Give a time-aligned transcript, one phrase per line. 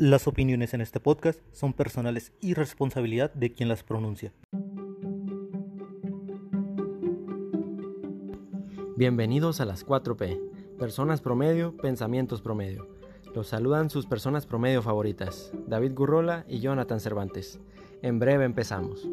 [0.00, 4.32] Las opiniones en este podcast son personales y responsabilidad de quien las pronuncia.
[8.96, 12.88] Bienvenidos a las 4P, personas promedio, pensamientos promedio.
[13.34, 17.60] Los saludan sus personas promedio favoritas, David Gurrola y Jonathan Cervantes.
[18.00, 19.06] En breve empezamos.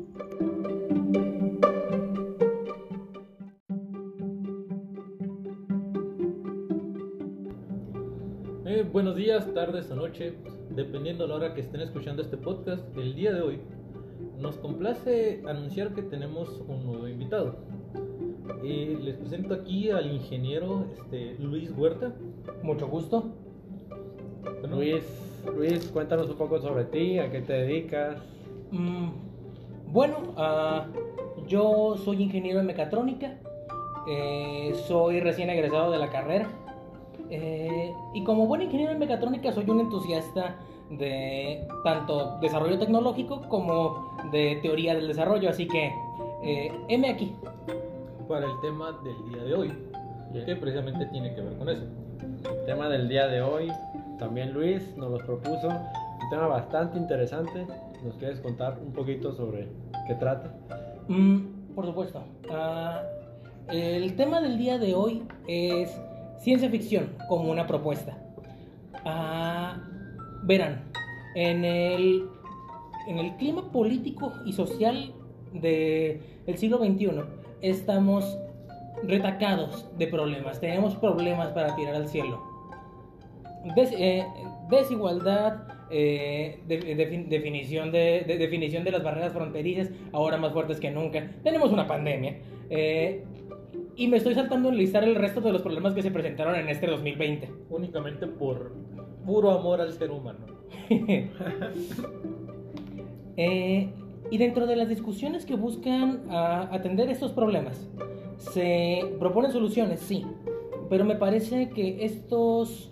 [8.65, 10.37] Eh, buenos días, tardes o noche,
[10.77, 12.95] dependiendo de la hora que estén escuchando este podcast.
[12.95, 13.59] El día de hoy
[14.37, 17.55] nos complace anunciar que tenemos un nuevo invitado.
[18.63, 22.13] Eh, les presento aquí al ingeniero este, Luis Huerta.
[22.61, 23.25] Mucho gusto.
[24.61, 25.03] Bueno, Luis,
[25.55, 28.21] Luis, cuéntanos un poco sobre ti, a qué te dedicas.
[28.69, 29.09] Mm,
[29.87, 30.85] bueno, ah,
[31.47, 33.39] yo soy ingeniero en mecatrónica.
[34.09, 36.47] eh, soy recién egresado de la carrera.
[37.29, 40.55] Eh, y como buen ingeniero en mecatrónica soy un entusiasta
[40.89, 45.49] de tanto desarrollo tecnológico como de teoría del desarrollo.
[45.49, 45.91] Así que,
[46.43, 47.35] eh, heme aquí.
[48.27, 49.73] para el tema del día de hoy,
[50.45, 51.83] que precisamente tiene que ver con eso.
[52.43, 53.71] El tema del día de hoy,
[54.19, 55.67] también Luis nos los propuso.
[55.69, 57.65] Un tema bastante interesante.
[58.03, 59.69] ¿Nos quieres contar un poquito sobre
[60.07, 60.53] qué trata?
[61.07, 62.21] Mm, por supuesto.
[62.51, 63.01] Ah,
[63.69, 65.97] el tema del día de hoy es
[66.39, 68.17] ciencia ficción como una propuesta.
[69.05, 69.77] Ah,
[70.43, 70.83] verán,
[71.35, 72.23] en el,
[73.07, 75.13] en el clima político y social
[75.53, 76.21] del
[76.57, 77.09] siglo XXI
[77.61, 78.37] estamos
[79.03, 80.59] retacados de problemas.
[80.59, 82.41] Tenemos problemas para tirar al cielo.
[83.75, 84.25] Des- eh,
[84.69, 90.79] desigualdad, eh, de- de- definición, de, de- definición de las barreras fronterizas, ahora más fuertes
[90.79, 91.29] que nunca.
[91.43, 92.37] Tenemos una pandemia.
[92.69, 93.23] eh,
[93.97, 96.69] y me estoy saltando en listar el resto de los problemas que se presentaron en
[96.69, 97.51] este 2020.
[97.71, 98.73] Únicamente por
[99.25, 100.39] puro amor al ser humano.
[103.39, 103.93] Eh,
[104.31, 107.87] y dentro de las discusiones que buscan ah, atender estos problemas,
[108.39, 110.25] se proponen soluciones, sí,
[110.89, 112.91] pero me parece que, estos,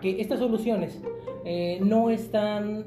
[0.00, 0.98] que estas soluciones
[1.44, 2.86] eh, no están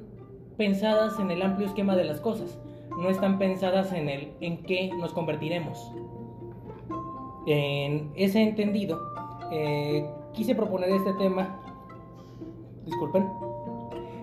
[0.57, 2.57] pensadas en el amplio esquema de las cosas,
[2.97, 5.91] no están pensadas en el en qué nos convertiremos.
[7.45, 8.99] En ese entendido,
[9.51, 11.59] eh, quise proponer este tema.
[12.85, 13.29] Disculpen.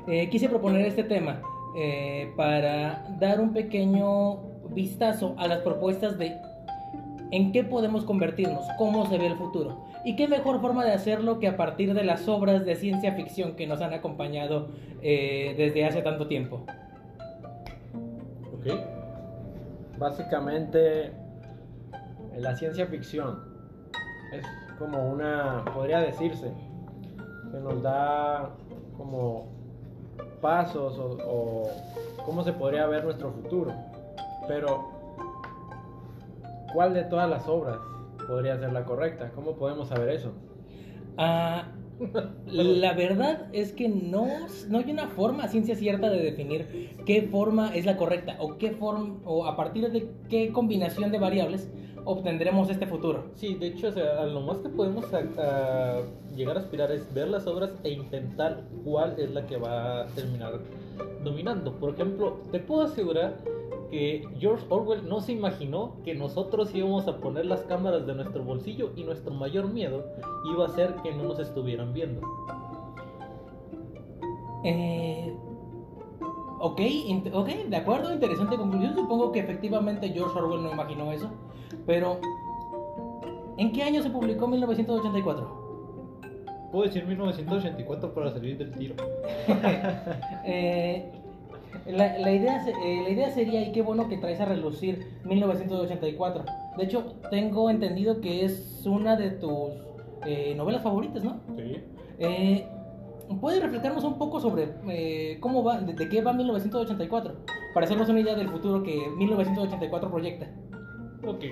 [0.08, 1.40] Eh, quise proponer este tema
[1.76, 4.38] eh, para dar un pequeño
[4.70, 6.32] vistazo a las propuestas de
[7.30, 9.84] en qué podemos convertirnos, cómo se ve el futuro.
[10.04, 13.54] Y qué mejor forma de hacerlo que a partir de las obras de ciencia ficción
[13.54, 14.68] que nos han acompañado
[15.00, 16.66] desde hace tanto tiempo.
[18.52, 18.66] ¿Ok?
[19.98, 21.12] Básicamente,
[22.38, 23.40] la ciencia ficción
[24.32, 24.44] es
[24.78, 26.52] como una, podría decirse,
[27.50, 28.50] que nos da
[28.96, 29.48] como
[30.40, 31.68] pasos o,
[32.24, 33.72] cómo se podría ver nuestro futuro.
[34.48, 34.90] Pero,
[36.72, 37.78] ¿cuál de todas las obras
[38.26, 39.30] podría ser la correcta?
[39.34, 40.32] ¿Cómo podemos saber eso?
[41.16, 41.68] Ah,
[42.46, 44.26] la verdad es que no,
[44.68, 48.70] no hay una forma ciencia cierta de definir qué forma es la correcta o qué
[48.70, 51.70] forma o a partir de qué combinación de variables
[52.04, 53.24] obtendremos este futuro.
[53.34, 56.00] Sí, de hecho, o sea, lo más que podemos a- a
[56.34, 60.06] llegar a aspirar es ver las obras e intentar cuál es la que va a
[60.08, 60.60] terminar
[61.24, 61.72] dominando.
[61.78, 63.38] Por ejemplo, te puedo asegurar
[63.90, 68.42] que George Orwell no se imaginó que nosotros íbamos a poner las cámaras de nuestro
[68.42, 70.04] bolsillo y nuestro mayor miedo
[70.50, 72.22] iba a ser que no nos estuvieran viendo.
[74.64, 75.34] Eh,
[76.60, 76.80] ok,
[77.34, 78.94] ok, de acuerdo, interesante conclusión.
[78.94, 81.30] Supongo que efectivamente George Orwell no imaginó eso.
[81.86, 82.20] Pero,
[83.56, 85.62] ¿en qué año se publicó 1984?
[86.70, 88.94] Puedo decir 1984 para salir del tiro.
[90.44, 91.10] Eh,
[91.86, 96.44] la, la idea, eh, la idea sería, y qué bueno que traes a relucir 1984.
[96.76, 99.70] De hecho, tengo entendido que es una de tus
[100.26, 101.40] eh, novelas favoritas, ¿no?
[101.56, 101.76] Sí.
[102.18, 102.66] Eh,
[103.40, 107.34] ¿Puedes reflejarnos un poco sobre eh, cómo va, de, de qué va 1984?
[107.74, 110.50] Para hacernos una idea del futuro que 1984 proyecta.
[111.26, 111.44] Ok.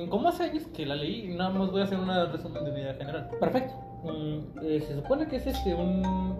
[0.00, 2.72] Mm, Como hace años que la leí, nada más voy a hacer una resumen de
[2.72, 3.30] mi idea general.
[3.38, 3.74] Perfecto.
[4.04, 6.34] Mm, eh, se supone que es este un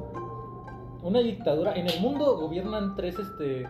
[1.03, 1.75] una dictadura.
[1.75, 3.67] En el mundo gobiernan tres este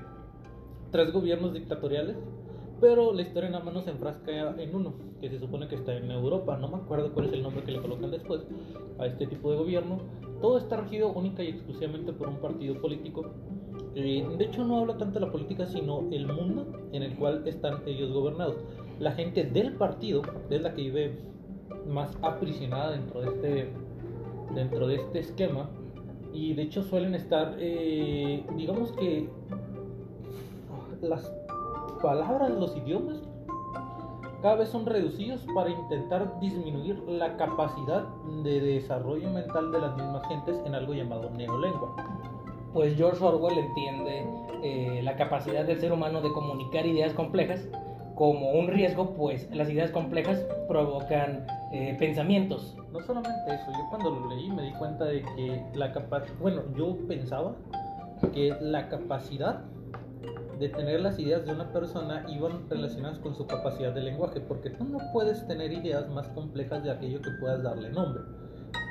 [0.90, 2.16] tres gobiernos dictatoriales
[2.80, 6.10] pero la historia nada más nos enfrasca en uno que se supone que está en
[6.10, 6.56] Europa.
[6.58, 8.42] No me acuerdo cuál es el nombre que le colocan después
[8.98, 10.00] a este tipo de gobierno.
[10.40, 13.32] Todo está regido única y exclusivamente por un partido político.
[13.94, 17.46] Eh, de hecho no habla tanto de la política sino el mundo en el cual
[17.46, 18.56] están ellos gobernados
[18.98, 21.18] la gente del partido es la que vive
[21.88, 23.72] más aprisionada dentro de este
[24.54, 25.68] dentro de este esquema
[26.32, 29.28] Y de hecho suelen estar, eh, digamos que
[31.00, 31.32] las
[32.02, 33.22] palabras, los idiomas,
[34.42, 38.04] cada vez son reducidos para intentar disminuir la capacidad
[38.42, 41.94] de desarrollo mental de las mismas gentes en algo llamado neolengua.
[42.72, 44.26] Pues George Orwell entiende
[44.62, 47.68] eh, la capacidad del ser humano de comunicar ideas complejas
[48.14, 52.76] como un riesgo, pues las ideas complejas provocan eh, pensamientos.
[52.92, 56.62] No solamente eso, yo cuando lo leí me di cuenta de que la capacidad, bueno,
[56.76, 57.56] yo pensaba
[58.32, 59.64] que la capacidad
[60.58, 64.70] de tener las ideas de una persona iban relacionadas con su capacidad de lenguaje, porque
[64.70, 68.22] tú no puedes tener ideas más complejas de aquello que puedas darle nombre,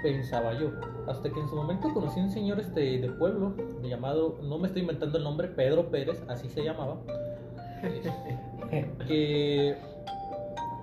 [0.03, 0.71] pensaba yo.
[1.07, 4.67] Hasta que en su momento conocí a un señor este, de pueblo llamado, no me
[4.67, 6.97] estoy inventando el nombre, Pedro Pérez, así se llamaba,
[9.07, 9.75] que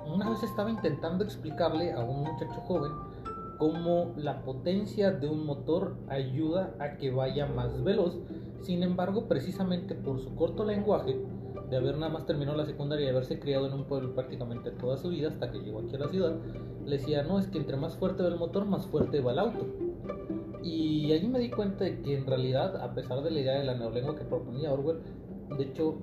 [0.06, 2.92] una vez estaba intentando explicarle a un muchacho joven
[3.58, 8.19] cómo la potencia de un motor ayuda a que vaya más veloz.
[8.62, 11.20] Sin embargo, precisamente por su corto lenguaje,
[11.70, 14.96] de haber nada más terminado la secundaria y haberse criado en un pueblo prácticamente toda
[14.96, 16.36] su vida hasta que llegó aquí a la ciudad,
[16.84, 19.38] le decía, no, es que entre más fuerte va el motor, más fuerte va el
[19.38, 19.66] auto.
[20.62, 23.64] Y allí me di cuenta de que en realidad, a pesar de la idea de
[23.64, 24.98] la neolengua que proponía Orwell,
[25.56, 25.98] de hecho,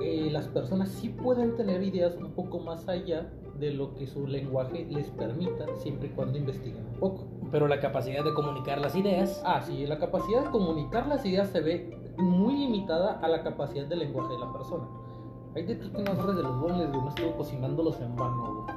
[0.00, 4.26] eh, las personas sí pueden tener ideas un poco más allá de lo que su
[4.26, 7.26] lenguaje les permita, siempre y cuando investiguen un poco.
[7.50, 11.48] Pero la capacidad de comunicar las ideas, Ah, sí, la capacidad de comunicar las ideas
[11.50, 14.86] se ve muy limitada a la capacidad del lenguaje de la persona.
[15.54, 18.64] Hay de ti que no agarres de los bonles, güey, no estuvo cocinándolos en vano,
[18.64, 18.76] güey.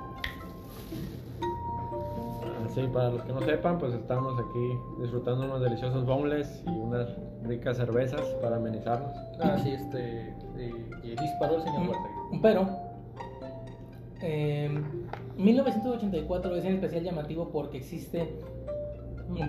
[2.74, 7.08] Sí, para los que no sepan, pues estamos aquí disfrutando unos deliciosos boneless y unas
[7.44, 9.12] ricas cervezas para amenizarnos.
[9.40, 10.30] Ah, sí, este.
[10.58, 12.10] eh, eh, disparó el señor Huerta.
[12.42, 12.68] pero
[14.24, 14.72] eh,
[15.38, 18.40] 1984 es en especial llamativo porque existe,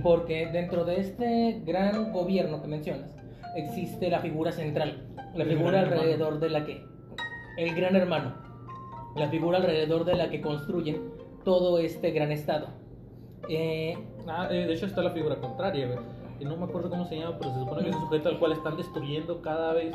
[0.02, 3.08] porque dentro de este gran gobierno que mencionas,
[3.56, 6.84] existe la figura central, la figura alrededor de la que,
[7.56, 8.34] el gran hermano,
[9.16, 12.83] la figura alrededor de la que construyen todo este gran estado.
[13.48, 13.96] Eh,
[14.26, 15.98] Ah, eh, de hecho está la figura contraria, güey.
[16.46, 18.52] No me acuerdo cómo se llama, pero se supone que es un sujeto al cual
[18.52, 19.94] están destruyendo cada vez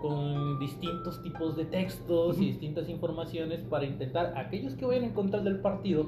[0.00, 5.40] con distintos tipos de textos y distintas informaciones para intentar aquellos que vayan en contra
[5.40, 6.06] del partido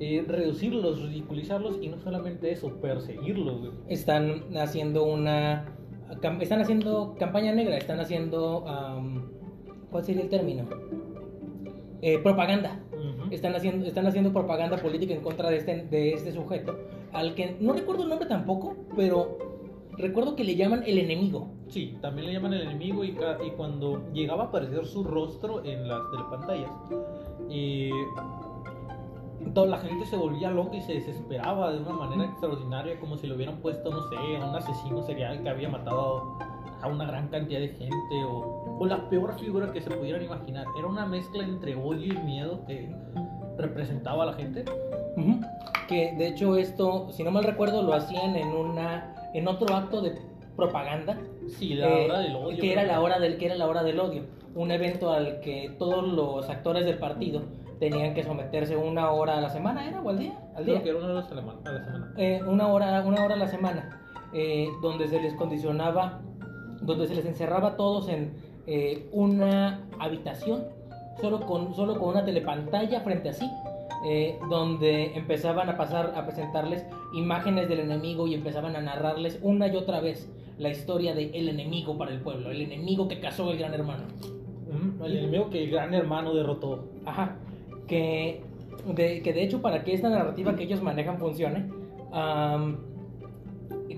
[0.00, 3.58] eh, reducirlos, ridiculizarlos y no solamente eso, perseguirlos.
[3.60, 3.72] güey.
[3.88, 5.66] están haciendo una
[6.20, 9.24] cam- están haciendo campaña negra están haciendo am,
[9.90, 10.66] cuál sería el término
[12.00, 12.78] Eh, propaganda.
[13.34, 16.78] Están haciendo están haciendo propaganda política en contra de este de este sujeto
[17.12, 19.38] al que no recuerdo el nombre tampoco pero
[19.98, 21.48] recuerdo que le llaman el enemigo.
[21.68, 25.86] Sí, también le llaman el enemigo y, y cuando llegaba a aparecer su rostro en
[25.86, 26.70] las telepantallas,
[27.50, 27.90] eh,
[29.52, 33.26] toda la gente se volvía loca y se desesperaba de una manera extraordinaria, como si
[33.26, 36.38] le hubieran puesto, no sé, a un asesino serial que había matado
[36.80, 40.66] a una gran cantidad de gente o, o la peor figura que se pudieran imaginar.
[40.78, 42.88] Era una mezcla entre odio y miedo que
[43.56, 44.64] representaba a la gente.
[45.16, 45.40] Ujú.
[45.88, 50.00] que de hecho esto si no mal recuerdo lo hacían en una en otro acto
[50.02, 50.14] de
[50.54, 52.60] propaganda Sí, la Eh, hora del odio.
[52.60, 55.74] que era la hora del que era la hora del odio un evento al que
[55.78, 57.42] todos los actores del partido
[57.80, 60.82] tenían que someterse una hora a la semana era o al día al Creo día
[60.84, 62.14] que era una vez a la ma- a la semana.
[62.18, 64.00] Eh, una hora una hora a la semana
[64.34, 66.20] eh, donde se les condicionaba
[66.82, 68.34] donde se les encerraba a todos en
[68.70, 70.66] eh, una habitación
[71.22, 73.50] solo con solo con una telepantalla frente a sí
[74.04, 76.84] eh, donde empezaban a pasar a presentarles
[77.14, 81.48] imágenes del enemigo y empezaban a narrarles una y otra vez la historia de el
[81.48, 84.04] enemigo para el pueblo, el enemigo que cazó el gran hermano.
[85.02, 86.90] El enemigo que el gran hermano derrotó.
[87.06, 87.36] Ajá.
[87.86, 88.42] Que
[88.94, 91.70] de, que de hecho para que esta narrativa que ellos manejan funcione,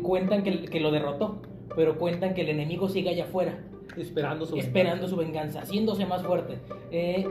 [0.00, 1.42] cuentan que, que lo derrotó,
[1.74, 3.58] pero cuentan que el enemigo sigue allá afuera,
[3.96, 5.08] Esperando su esperando venganza.
[5.08, 6.58] su venganza, haciéndose más fuerte.
[6.90, 7.26] Eh,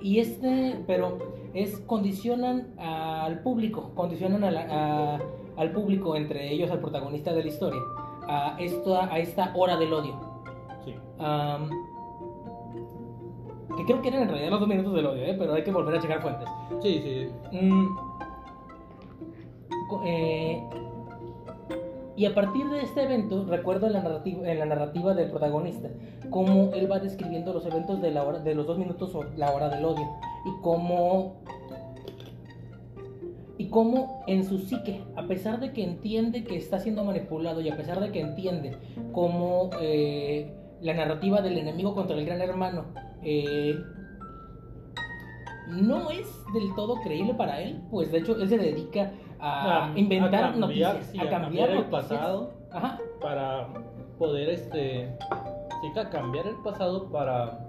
[0.00, 1.18] y este, pero
[1.54, 4.66] es condicionan al público, condicionan a la-
[5.16, 5.20] a-
[5.56, 7.80] al público, entre ellos al protagonista de la historia,
[8.28, 10.18] a esta, a esta hora del odio.
[10.84, 10.94] Sí.
[11.18, 11.68] Am,
[13.76, 15.34] que creo que eran en realidad los dos minutos del odio, ¿eh?
[15.38, 16.48] pero hay que volver a checar fuentes.
[16.82, 17.28] Sí, sí.
[17.56, 17.96] Mm,
[20.04, 20.62] eh,
[22.16, 25.88] y a partir de este evento, recuerdo en la narrativa, del protagonista,
[26.30, 30.08] cómo él va describiendo los eventos de los dos minutos o la hora del odio,
[30.44, 31.40] y cómo,
[33.58, 37.68] y cómo en su psique, a pesar de que entiende que está siendo manipulado y
[37.68, 38.76] a pesar de que entiende
[39.12, 42.84] cómo eh, la narrativa del enemigo contra el gran hermano
[43.22, 43.74] eh,
[45.68, 49.12] no es del todo creíble para él, pues de hecho él se dedica
[49.44, 50.60] a, A- inventar a cambiar,
[50.94, 52.02] noticias, sí, a a cambiar, cambiar el noticias.
[52.08, 52.52] pasado.
[52.72, 52.98] Ajá.
[53.20, 53.68] para
[54.18, 55.16] poder este
[55.80, 57.60] sí ca- cambiar el pasado para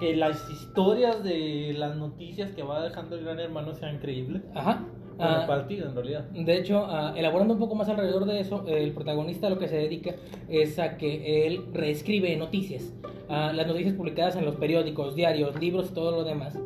[0.00, 4.84] que las historias de las noticias que va dejando el gran hermano sean creíbles Ajá.
[5.16, 8.64] como Ah, partido en realidad De hecho, ah, elaborando un poco más alrededor de eso,
[8.68, 10.14] el protagonista lo que se dedica
[10.48, 12.92] es a que él reescribe noticias.
[13.28, 16.58] Ah, las noticias publicadas en los periódicos, diarios, libros y todo lo demás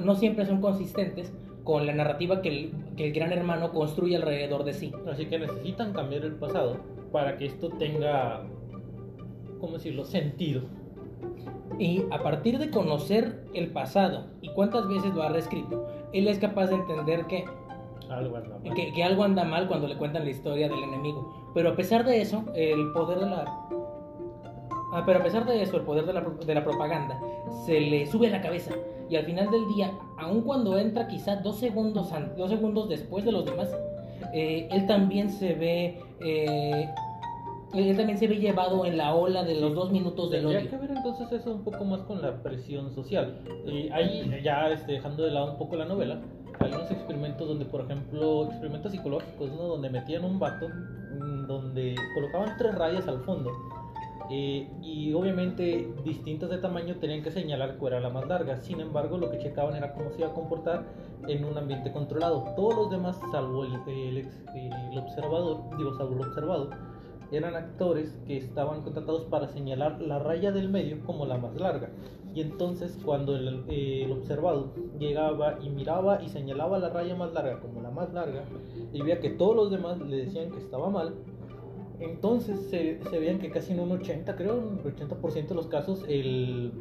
[0.00, 1.32] no siempre son consistentes
[1.64, 4.92] con la narrativa que el, que el gran hermano construye alrededor de sí.
[5.10, 6.78] así que necesitan cambiar el pasado
[7.12, 8.42] para que esto tenga
[9.60, 10.62] cómo decirlo sentido
[11.78, 16.38] Y a partir de conocer el pasado y cuántas veces lo ha reescrito, él es
[16.38, 17.44] capaz de entender que
[18.08, 18.74] algo anda mal.
[18.74, 21.50] que, que algo anda mal cuando le cuentan la historia del enemigo.
[21.54, 23.68] Pero a pesar de eso, el poder de la...
[24.92, 27.20] Ah, pero a pesar de eso, el poder de la, de la propaganda
[27.64, 28.72] se le sube a la cabeza.
[29.08, 33.32] Y al final del día, aun cuando entra quizá dos segundos, dos segundos después de
[33.32, 33.68] los demás,
[34.32, 36.00] eh, él también se ve...
[36.20, 36.88] eh,
[37.72, 40.70] él también se ve llevado en la ola de los dos minutos del Tendría odio.
[40.70, 43.38] que ver entonces eso un poco más con la presión social.
[43.64, 46.20] Y ahí, ya este, dejando de lado un poco la novela,
[46.58, 49.62] hay unos experimentos donde, por ejemplo, experimentos psicológicos, ¿no?
[49.68, 53.52] Donde metían un vato, mm, donde colocaban tres rayas al fondo.
[54.30, 58.56] Eh, y obviamente distintas de tamaño tenían que señalar cuál era la más larga.
[58.56, 60.84] Sin embargo, lo que checaban era cómo se iba a comportar
[61.26, 62.54] en un ambiente controlado.
[62.56, 64.28] Todos los demás, salvo el, el
[64.92, 66.70] el observador, digo, salvo el observado,
[67.32, 71.90] eran actores que estaban contratados para señalar la raya del medio como la más larga.
[72.34, 77.32] Y entonces cuando el, eh, el observado llegaba y miraba y señalaba la raya más
[77.32, 78.44] larga como la más larga
[78.92, 81.14] y veía que todos los demás le decían que estaba mal,
[82.00, 86.04] entonces se, se veían que casi en un 80, creo, un 80% de los casos,
[86.08, 86.72] el,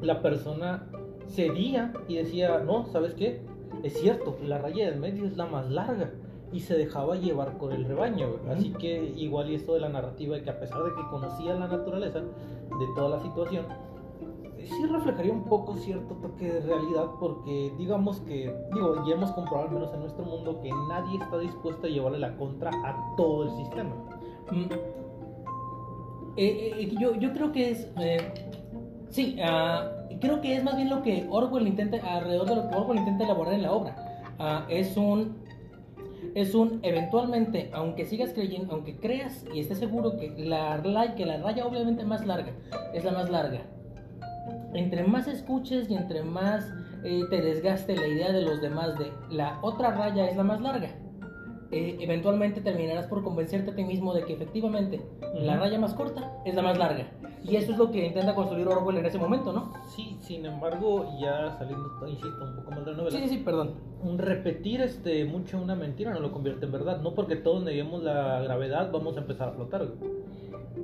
[0.00, 0.88] la persona
[1.28, 3.42] cedía y decía, no, ¿sabes qué?
[3.82, 6.12] Es cierto, la raya del medio es la más larga.
[6.52, 8.36] Y se dejaba llevar con el rebaño.
[8.48, 11.54] Así que igual y esto de la narrativa de que a pesar de que conocía
[11.54, 13.66] la naturaleza de toda la situación,
[14.64, 19.68] sí reflejaría un poco cierto toque de realidad porque digamos que, digo, ya hemos comprobado
[19.68, 23.44] al menos en nuestro mundo que nadie está dispuesto a llevarle la contra a todo
[23.44, 23.92] el sistema.
[24.50, 24.72] Mm.
[26.36, 27.88] Eh, eh, yo, yo creo que es.
[27.98, 28.18] eh,
[29.08, 31.96] sí, ah, creo que es más bien lo que Orwell intenta.
[32.14, 33.96] Alrededor de lo que Orwell intenta elaborar en la obra.
[34.38, 35.36] Ah, es un.
[36.34, 36.80] Es un.
[36.82, 38.74] Eventualmente, aunque sigas creyendo.
[38.74, 40.82] Aunque creas y estés seguro que la,
[41.16, 42.52] que la raya, obviamente más larga,
[42.92, 43.62] es la más larga.
[44.74, 46.70] Entre más escuches y entre más
[47.02, 50.60] eh, te desgaste la idea de los demás de la otra raya es la más
[50.60, 50.90] larga.
[51.72, 55.00] Eh, eventualmente terminarás por convencerte a ti mismo de que efectivamente
[55.34, 57.10] la raya más corta es la más larga.
[57.48, 59.72] Y eso es lo que intenta construir Orwell en ese momento, ¿no?
[59.94, 63.16] Sí, sin embargo, ya saliendo, insisto, un poco más de la novela.
[63.16, 63.74] Sí, sí, sí, perdón.
[64.16, 67.00] repetir este mucho una mentira no lo convierte en verdad.
[67.02, 69.86] No porque todos neguemos la gravedad vamos a empezar a flotar.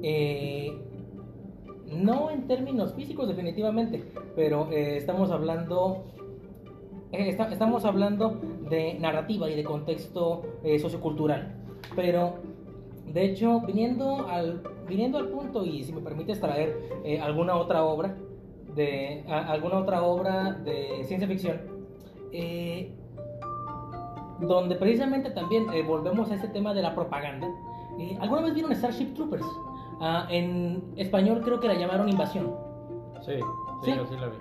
[0.03, 0.73] Eh,
[1.91, 4.05] no en términos físicos, definitivamente,
[4.37, 6.05] pero eh, estamos hablando.
[7.12, 11.54] Eh, esta- estamos hablando de narrativa y de contexto eh, sociocultural.
[11.95, 12.35] Pero,
[13.07, 17.85] de hecho, viniendo al, viniendo al punto, y si me permites traer eh, alguna otra
[17.85, 18.16] obra,
[18.75, 21.61] de, a- alguna otra obra de ciencia ficción,
[22.33, 22.95] eh,
[24.40, 27.47] donde precisamente también eh, volvemos a este tema de la propaganda.
[27.99, 29.45] Eh, ¿Alguna vez vieron Starship Troopers?
[30.00, 32.52] Ah, en español creo que la llamaron Invasión.
[33.21, 33.35] Sí,
[33.83, 33.92] Sí.
[33.92, 34.37] sí, yo sí la vi.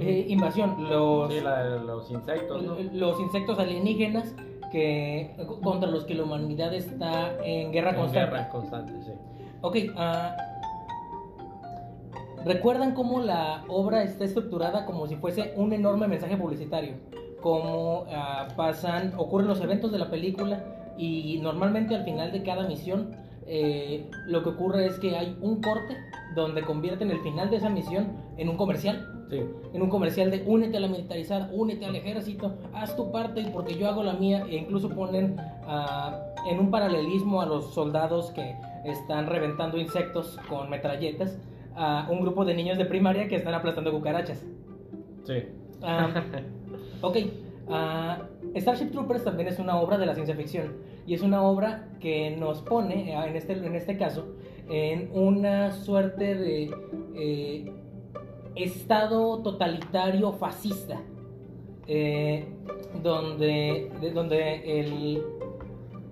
[0.00, 2.76] Eh, invasión, los, Sí, la de los insectos, ¿no?
[2.92, 4.34] los insectos alienígenas
[4.72, 8.30] que, contra los que la humanidad está en guerra En constante.
[8.30, 9.12] guerra constante, sí.
[9.60, 10.36] Ok, ah,
[12.44, 16.94] ¿recuerdan cómo la obra está estructurada como si fuese un enorme mensaje publicitario?
[17.40, 20.64] Cómo ah, pasan, ocurren los eventos de la película
[20.96, 23.14] y normalmente al final de cada misión
[23.50, 25.96] eh, lo que ocurre es que hay un corte
[26.34, 29.14] donde convierten el final de esa misión en un comercial.
[29.30, 29.40] Sí,
[29.74, 33.74] en un comercial de únete a la militarizada, únete al ejército, haz tu parte porque
[33.74, 35.36] yo hago la mía, e incluso ponen
[35.66, 41.38] ah, en un paralelismo a los soldados que están reventando insectos con metralletas
[41.74, 44.44] a un grupo de niños de primaria que están aplastando cucarachas.
[45.24, 45.42] sí.
[45.80, 46.08] Ah,
[47.02, 47.16] ok,
[47.70, 48.18] ah,
[48.56, 50.72] Starship Troopers también es una obra de la ciencia ficción
[51.08, 54.26] y es una obra que nos pone, eh, en este, en este caso,
[54.68, 56.70] en una suerte de
[57.16, 57.72] eh,
[58.54, 61.00] estado totalitario fascista,
[61.86, 62.46] eh,
[63.02, 65.22] donde, de- donde, el,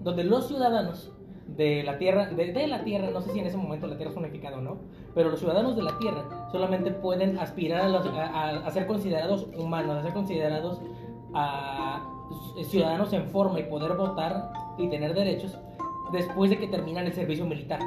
[0.01, 1.13] donde los ciudadanos
[1.47, 4.17] de la Tierra, de, la Tierra, no sé si en ese momento la Tierra es
[4.17, 4.79] unificada o no,
[5.15, 9.97] pero los ciudadanos de la Tierra solamente pueden aspirar a, los- a- ser considerados humanos,
[9.99, 10.81] a ser considerados
[12.71, 15.59] ciudadanos en forma y poder votar y tener derechos
[16.13, 17.81] después de que terminan el servicio militar.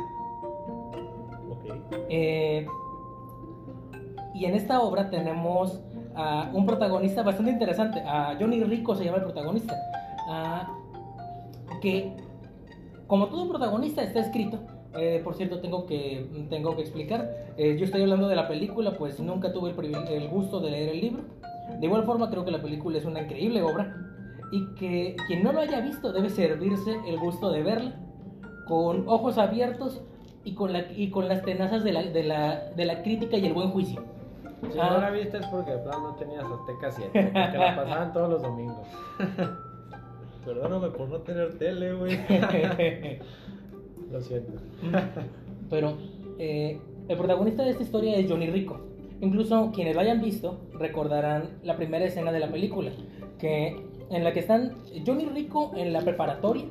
[1.50, 1.65] Ok.
[2.10, 2.67] Eh,
[4.34, 5.81] y en esta obra tenemos
[6.15, 8.01] a un protagonista bastante interesante.
[8.05, 9.75] A Johnny Rico se llama el protagonista.
[11.81, 12.13] que,
[13.08, 14.60] como todo protagonista, está escrito.
[14.98, 17.53] Eh, por cierto, tengo que, tengo que explicar.
[17.58, 21.01] eh, yo estoy hablando de la película, pues nunca tuve el gusto de leer el
[21.01, 21.24] libro.
[21.79, 23.96] De igual forma, creo que la película es una increíble obra.
[24.51, 27.94] Y que quien no lo haya visto debe servirse el gusto de verla
[28.68, 30.01] con ojos abiertos
[30.44, 33.46] y con, la, y con las tenazas de la, de, la, de la crítica y
[33.46, 34.01] el buen juicio.
[34.72, 34.89] Si Ah.
[34.91, 38.29] no la viste es porque de plano no tenías Azteca 7, porque la pasaban todos
[38.29, 38.77] los domingos.
[40.46, 42.18] Perdóname por no tener tele, güey.
[44.12, 44.53] Lo siento.
[45.70, 45.94] Pero
[46.39, 48.79] eh, el protagonista de esta historia es Johnny Rico.
[49.22, 52.91] Incluso quienes la hayan visto recordarán la primera escena de la película,
[53.38, 54.75] que en la que están
[55.06, 56.66] Johnny Rico en la preparatoria,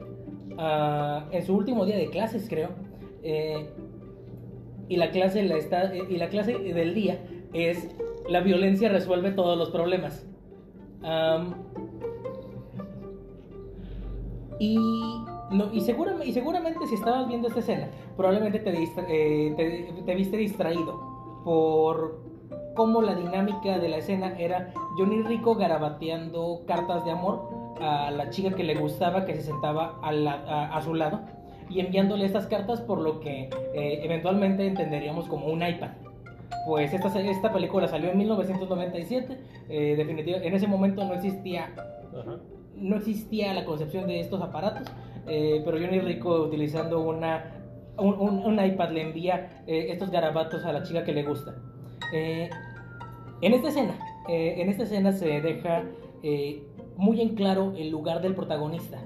[0.58, 2.70] ah, en su último día de clases creo,
[3.22, 3.68] eh,
[4.88, 7.20] y la clase la está y la clase del día
[7.52, 7.88] es
[8.28, 10.26] la violencia resuelve todos los problemas.
[14.60, 14.76] Y,
[15.52, 21.40] no, y, seguramente, si estabas viendo esta escena, probablemente te, distra- eh, te viste distraído
[21.44, 22.27] por
[22.78, 28.30] cómo la dinámica de la escena era Johnny Rico garabateando cartas de amor a la
[28.30, 31.20] chica que le gustaba, que se sentaba a, la- a- a su lado,
[31.68, 35.88] y enviándole estas cartas por lo que eh, eventualmente entenderíamos como un iPad.
[36.68, 39.36] Pues esta, esta película salió en 1997,
[39.68, 41.70] eh, definitiva- en ese momento no existía
[42.16, 42.36] Ajá.
[42.76, 44.86] no existía la concepción de estos aparatos,
[45.26, 47.54] eh, pero Johnny Rico utilizando una,
[47.96, 51.56] un, un- un iPad le envía eh, estos garabatos a la chica que le gusta.
[53.40, 55.84] En esta escena, eh, en esta escena se deja
[56.22, 56.62] eh,
[56.96, 59.00] muy en claro el lugar del protagonista,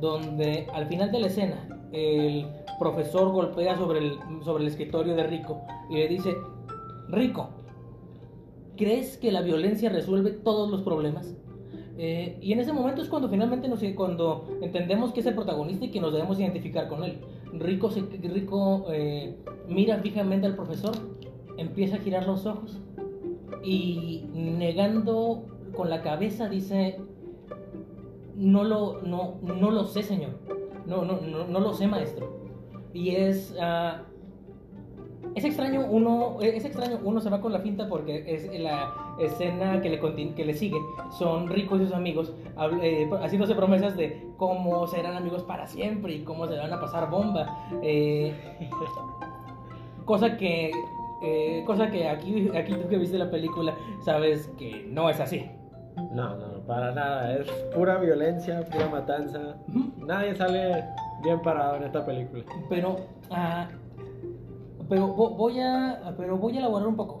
[0.00, 2.46] donde al final de la escena el
[2.78, 6.34] profesor golpea sobre el, sobre el escritorio de Rico y le dice,
[7.08, 7.48] Rico,
[8.76, 11.34] ¿crees que la violencia resuelve todos los problemas?
[11.98, 15.84] Eh, y en ese momento es cuando finalmente nos, cuando entendemos que es el protagonista
[15.84, 17.18] y que nos debemos identificar con él.
[17.52, 18.86] Rico, se- Rico
[19.68, 20.92] mira fijamente al profesor,
[21.58, 22.78] empieza a girar los ojos
[23.62, 25.44] y negando
[25.76, 27.00] con la cabeza dice,
[28.36, 30.38] no lo, no, no lo sé señor,
[30.86, 32.40] no, no, no, no lo sé maestro.
[32.92, 33.54] Y es...
[33.60, 34.02] ah,
[35.34, 39.80] es extraño uno, es extraño uno se va con la finta porque es la escena
[39.80, 40.78] que le, que le sigue.
[41.18, 42.32] Son ricos y sus amigos
[42.82, 47.10] eh, haciéndose promesas de cómo serán amigos para siempre y cómo se van a pasar
[47.10, 47.68] bomba.
[47.82, 48.34] Eh,
[50.04, 50.72] cosa que,
[51.22, 55.50] eh, cosa que aquí, aquí tú que viste la película sabes que no es así.
[56.12, 57.34] No, no, para nada.
[57.36, 59.56] Es pura violencia, pura matanza.
[59.98, 60.84] Nadie sale
[61.22, 62.44] bien parado en esta película.
[62.68, 62.96] Pero,
[63.30, 63.68] ah,
[64.88, 67.20] pero vo- voy a, pero voy a elaborar un poco.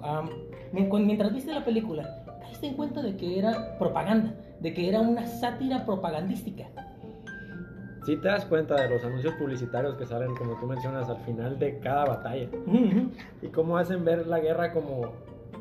[0.88, 5.00] Cu- mientras viste la película, caíste en cuenta de que era propaganda, de que era
[5.00, 6.68] una sátira propagandística.
[8.04, 11.58] Si te das cuenta de los anuncios publicitarios que salen, como tú mencionas, al final
[11.58, 12.48] de cada batalla.
[13.42, 15.12] Y cómo hacen ver la guerra como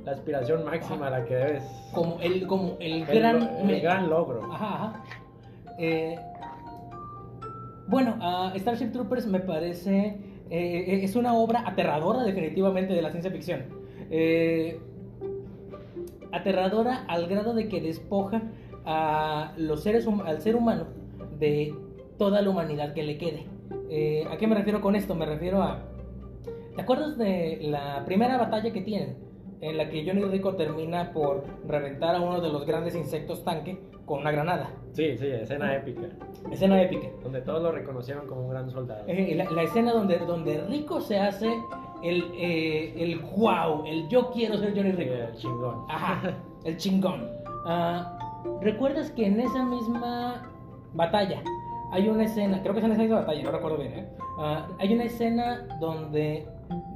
[0.05, 1.63] la aspiración máxima a la que debes.
[1.93, 3.05] Como el, como el El,
[3.81, 4.41] gran, el logro.
[4.51, 5.03] Ajá, ajá.
[5.77, 6.17] Eh,
[7.87, 8.17] bueno,
[8.55, 10.17] Starship Troopers me parece.
[10.49, 13.65] eh, es una obra aterradora, definitivamente, de la ciencia ficción.
[14.09, 14.79] Eh,
[16.31, 18.41] aterradora al grado de que despoja
[18.85, 20.85] a los seres al ser humano
[21.39, 21.75] de
[22.19, 23.47] toda la humanidad que le quede.
[23.89, 25.15] Eh, ¿A qué me refiero con esto?
[25.15, 25.79] Me refiero a.
[26.75, 29.17] ¿Te acuerdas de la primera batalla que tienen?
[29.61, 33.77] En la que Johnny Rico termina por reventar a uno de los grandes insectos tanque
[34.05, 34.71] con una granada.
[34.93, 36.03] Sí, sí, escena épica.
[36.51, 37.07] Escena épica.
[37.23, 39.03] Donde todos lo reconocieron como un gran soldado.
[39.07, 41.51] Eh, la, la escena donde, donde Rico se hace
[42.03, 45.13] el, eh, el wow, el yo quiero ser Johnny Rico.
[45.13, 45.85] el chingón.
[45.89, 47.29] Ajá, el chingón.
[47.65, 48.17] Ah,
[48.61, 50.49] ¿Recuerdas que en esa misma
[50.93, 51.43] batalla
[51.91, 54.09] hay una escena, creo que es en esa misma batalla, no recuerdo bien, ¿eh?
[54.39, 56.47] Ah, hay una escena donde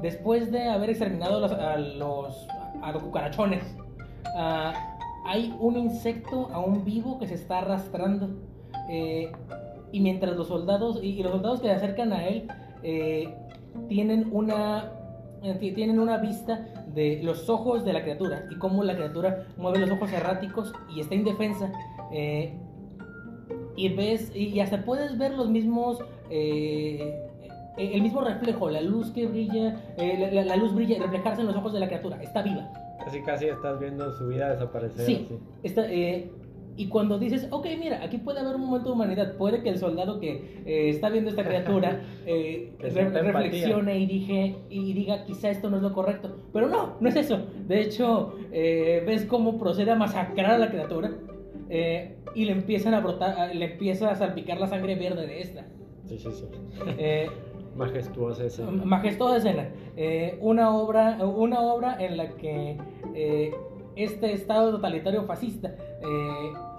[0.01, 2.47] después de haber exterminado los, a los,
[2.81, 3.63] a cucarachones,
[4.35, 4.73] ah,
[5.25, 8.29] hay un insecto aún vivo que se está arrastrando.
[8.89, 9.31] eh,
[9.91, 12.47] y mientras los soldados, y, y los soldados que se acercan a él,
[12.81, 13.35] eh,
[13.89, 14.91] tienen una
[15.59, 19.79] ti- tienen una vista de los ojos de la criatura y cómo la criatura mueve
[19.79, 21.71] los ojos erráticos y está indefensa.
[22.11, 22.57] eh,
[23.75, 27.13] y ves, y hasta puedes ver los mismos, eh,
[27.77, 31.41] eh, el mismo reflejo, la luz que brilla, eh, la, la- la luz brilla reflejarse
[31.41, 32.69] en los ojos de la criatura, está viva.
[33.03, 35.05] Casi, casi estás viendo su vida desaparecer.
[35.05, 35.39] Sí, así.
[35.63, 36.29] está, eh,
[36.75, 39.77] Y cuando dices, ok, mira, aquí puede haber un momento de humanidad, puede que el
[39.77, 45.51] soldado que eh, está viendo esta criatura eh, re- reflexione y, dije, y diga, quizá
[45.51, 46.35] esto no es lo correcto.
[46.51, 47.37] Pero no, no es eso.
[47.67, 51.11] De hecho, eh, ves cómo procede a masacrar a la criatura
[51.69, 55.65] eh, y le empiezan a brotar, le empieza a salpicar la sangre verde de esta.
[56.05, 56.45] Sí, sí, sí.
[56.97, 57.29] Eh,
[57.75, 58.69] Majestuosa esa.
[58.69, 59.69] majestuosa escena.
[59.97, 62.77] Eh, una, obra, una obra en la que
[63.15, 63.55] eh,
[63.95, 65.73] este Estado totalitario fascista,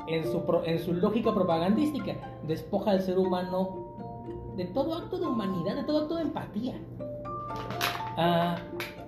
[0.07, 2.15] en, su pro- en su lógica propagandística,
[2.47, 6.75] despoja al ser humano de todo acto de humanidad, de todo acto de empatía.
[8.17, 8.57] A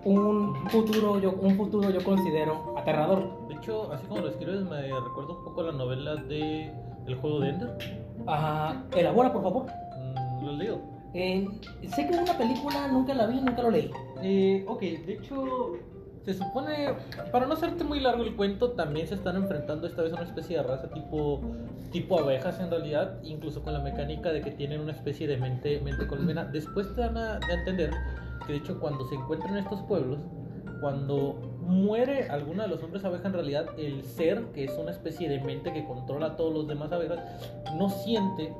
[0.05, 3.46] un futuro, yo, un futuro yo considero aterrador.
[3.57, 6.71] De hecho, así como lo escribes, me recuerda un poco a la novela de
[7.07, 7.79] El juego de Ender.
[8.27, 9.67] Ah, elabora, por favor.
[9.97, 10.79] Mm, ¿Lo leído?
[11.15, 11.49] Eh,
[11.89, 13.91] sé que es una película, nunca la vi, nunca lo leí.
[14.23, 15.73] Eh, ok, de hecho,
[16.27, 16.97] se supone,
[17.33, 20.27] para no hacerte muy largo el cuento, también se están enfrentando esta vez a una
[20.27, 21.41] especie de raza tipo,
[21.93, 25.81] tipo abejas en realidad, incluso con la mecánica de que tienen una especie de mente,
[25.81, 26.45] mente colmena.
[26.45, 27.91] Después te dan a, a entender
[28.47, 30.19] que de hecho cuando se encuentran en estos pueblos,
[30.83, 35.29] cuando muere alguno de los hombres abeja, en realidad el ser, que es una especie
[35.29, 37.19] de mente que controla a todos los demás abejas,
[37.77, 38.53] no siente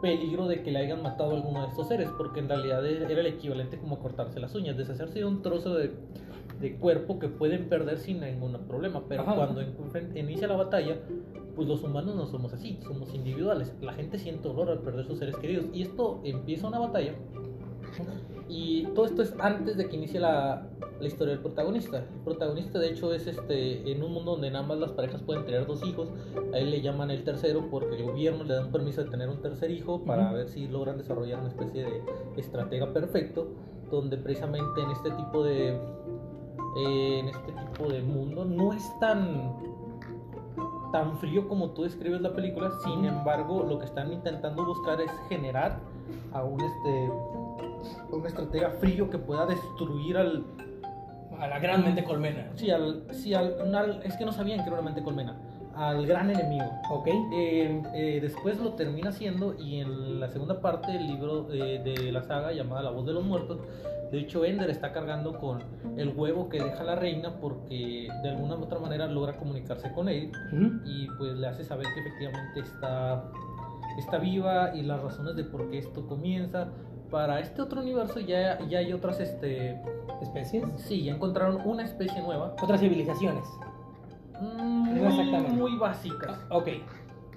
[0.00, 3.10] peligro de que le hayan matado a alguno de estos seres, porque en realidad e-
[3.10, 5.92] era el equivalente como cortarse las uñas, deshacerse de un trozo de,
[6.60, 9.34] de cuerpo que pueden perder sin ningún problema, pero Ajá.
[9.34, 9.62] cuando
[10.14, 10.98] inicia la batalla,
[11.56, 15.18] pues los humanos no somos así, somos individuales, la gente siente dolor al perder sus
[15.18, 17.14] seres queridos, y esto empieza una batalla,
[18.48, 20.66] y todo esto es antes de que inicie la,
[21.00, 21.98] la historia del protagonista.
[21.98, 25.44] El protagonista, de hecho, es este en un mundo donde nada más las parejas pueden
[25.44, 26.08] tener dos hijos.
[26.52, 29.28] A él le llaman el tercero porque el gobierno le da un permiso de tener
[29.28, 32.02] un tercer hijo para ver si logran desarrollar una especie de
[32.36, 33.48] estratega perfecto.
[33.90, 35.68] Donde precisamente en este tipo de
[36.76, 39.54] eh, en este tipo de mundo no es tan
[40.92, 42.70] tan frío como tú describes la película.
[42.84, 45.80] Sin embargo, lo que están intentando buscar es generar
[46.32, 47.10] a un este
[48.10, 50.44] un estratega frío que pueda destruir al
[51.38, 52.50] A la gran mente colmena.
[52.54, 55.36] sí al sí al, al- es que no sabían que era una mente colmena
[55.76, 57.08] al gran enemigo Ok.
[57.34, 62.12] Eh, eh, después lo termina haciendo y en la segunda parte del libro eh, de
[62.12, 63.58] la saga llamada La voz de los muertos,
[64.12, 65.58] de hecho Ender está cargando con
[65.96, 70.08] el huevo que deja la reina porque de alguna u otra manera logra comunicarse con
[70.08, 70.30] él
[70.84, 73.24] y pues le hace saber que efectivamente está,
[73.98, 76.68] está viva y las razones de por qué esto comienza.
[77.14, 79.80] Para este otro universo ya, ya hay otras, este,
[80.20, 80.64] ¿Especies?
[80.78, 83.44] sí, ya encontraron una especie nueva, Otras civilizaciones.
[84.40, 85.52] mm, muy, Exactamente.
[85.52, 86.36] muy básicas.
[86.50, 86.70] Ok.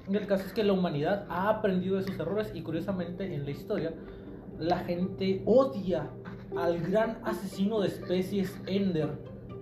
[0.09, 3.51] El caso es que la humanidad ha aprendido de sus errores y curiosamente en la
[3.51, 3.93] historia
[4.57, 6.09] la gente odia
[6.57, 9.11] al gran asesino de especies Ender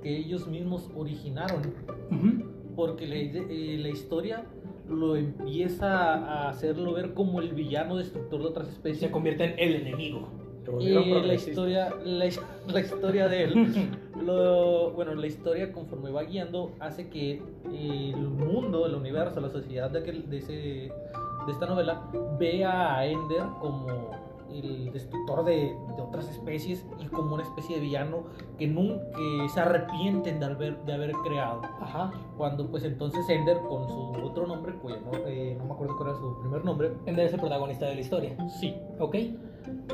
[0.01, 1.73] que ellos mismos originaron
[2.09, 2.73] Ujú.
[2.77, 4.45] porque la, eh, la historia
[4.89, 9.11] lo empieza a hacerlo ver como el villano destructor de otras Se especies.
[9.11, 10.27] convierte en el enemigo.
[10.65, 10.93] Se Y
[11.23, 12.25] la historia, la,
[12.67, 13.89] la historia de él,
[14.25, 19.89] lo- bueno, la historia conforme va guiando hace que el mundo, el universo, la sociedad
[19.91, 24.09] de, aquel, de, ese, de esta novela vea a Ender como
[24.51, 28.25] el destructor de, de otras especies y como una especie de villano
[28.57, 31.61] que nunca que se arrepienten de haber, de haber creado.
[31.81, 32.11] Ajá.
[32.37, 36.09] Cuando pues entonces Ender con su otro nombre, cuyo no, eh, no me acuerdo cuál
[36.09, 38.35] era su primer nombre, Ender es el protagonista de la historia.
[38.59, 39.15] sí, Ok.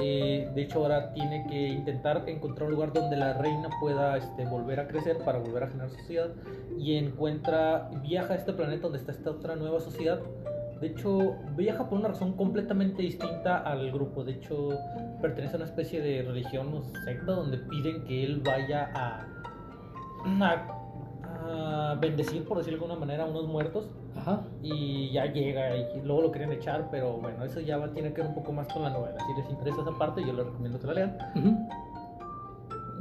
[0.01, 4.45] eh, de hecho, ahora tiene que intentar encontrar un lugar donde la reina pueda este,
[4.45, 6.29] volver a crecer para volver a generar sociedad.
[6.77, 10.19] Y encuentra, viaja a este planeta donde está esta otra nueva sociedad.
[10.81, 14.23] De hecho, viaja por una razón completamente distinta al grupo.
[14.23, 14.69] De hecho,
[15.21, 19.27] pertenece a una especie de religión o secta donde piden que él vaya a,
[20.25, 24.41] a, a bendecir, por decirlo de alguna manera, a unos muertos Ajá.
[24.63, 28.21] y ya llega y luego lo quieren echar, pero bueno, eso ya va- tiene que
[28.21, 29.17] ver un poco más con la novela.
[29.25, 31.17] Si les interesa esa parte, yo les recomiendo que la lean.
[31.35, 31.67] Ujú.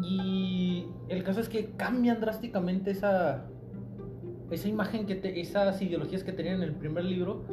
[0.02, 3.44] Y el caso es que cambian drásticamente esa
[4.50, 7.44] esa imagen que te- esas ideologías que tenían en el primer libro,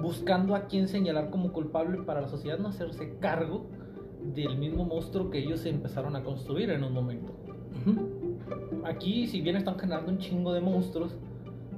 [0.00, 3.66] buscando a quién señalar como culpable para la sociedad no hacerse cargo
[4.22, 7.34] del mismo monstruo que ellos empezaron a construir en un momento.
[8.84, 11.16] Aquí, si bien están generando un chingo de monstruos,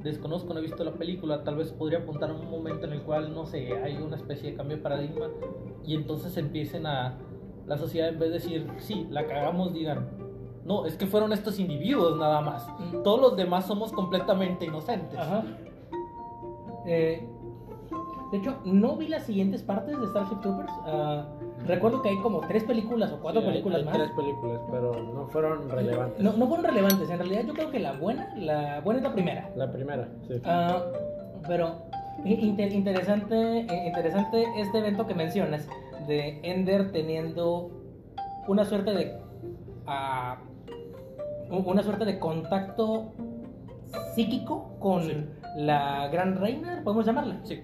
[0.03, 3.03] desconozco, no he visto la película, tal vez podría apuntar a un momento en el
[3.03, 5.27] cual, no sé, hay una especie de cambio de paradigma
[5.85, 7.19] y entonces empiecen a,
[7.71, 10.09] la sociedad en vez de decir, sí, la cagamos, digan,
[10.65, 12.67] no, es que fueron estos individuos nada más.
[12.69, 13.03] Mm.
[13.05, 15.17] Todos los demás somos completamente inocentes.
[15.17, 15.45] Ajá.
[16.85, 17.29] Eh,
[18.31, 20.73] de hecho, no vi las siguientes partes de Starship Troopers.
[20.87, 21.25] Ah,
[21.67, 23.95] recuerdo que hay como tres películas o cuatro Sí, películas hay más.
[23.95, 26.21] Tres películas, pero no fueron relevantes.
[26.23, 27.11] No, no fueron relevantes.
[27.11, 29.51] En realidad, yo creo que la buena, la buena es la primera.
[29.57, 30.41] La primera, sí.
[30.45, 30.81] Ah,
[31.49, 31.89] pero
[32.25, 35.67] Inter- interesante, interesante este evento que mencionas
[36.07, 37.71] de Ender teniendo
[38.47, 39.19] una suerte de
[39.87, 40.37] ah,
[41.51, 43.13] una suerte de contacto
[44.15, 45.25] psíquico con Sí.
[45.57, 47.41] la gran reina, podemos llamarla.
[47.45, 47.61] Sí.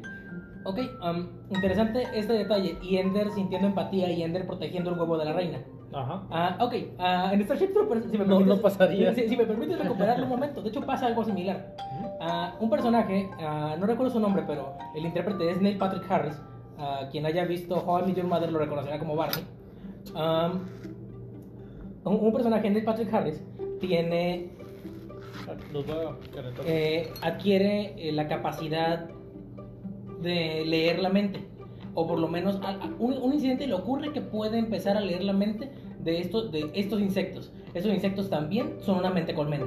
[0.66, 5.24] Ok, um, interesante este detalle y Ender sintiendo empatía y Ender protegiendo el huevo de
[5.24, 5.58] la reina.
[5.92, 6.26] Ajá.
[6.30, 9.14] Ah, ok, ah, en Starship Troopers, si me No, permites, no pasaría.
[9.14, 11.76] Si, si me permites recuperarlo un momento, de hecho pasa algo similar.
[12.20, 16.40] Ah, un personaje, ah, no recuerdo su nombre, pero el intérprete es Neil Patrick Harris.
[16.78, 19.44] Ah, quien haya visto How I Met Your Mother lo reconocerá como Barney.
[20.16, 20.68] Am,
[22.04, 23.40] un, un personaje, Neil Patrick Harris,
[23.80, 24.50] tiene
[26.64, 29.08] eh, adquiere eh, la capacidad
[30.22, 31.40] de leer la mente.
[31.94, 35.00] O por lo menos a- a- un, un incidente le ocurre que puede empezar a
[35.00, 37.52] leer la mente de estos, de estos insectos.
[37.74, 39.66] Estos insectos también son una mente colmena.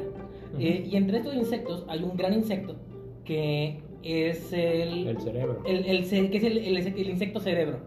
[0.60, 2.76] Eh, y entre estos insectos hay un gran insecto
[3.24, 5.62] que es el, El cerebro.
[5.66, 7.80] el, que es el, el- el insecto cerebro.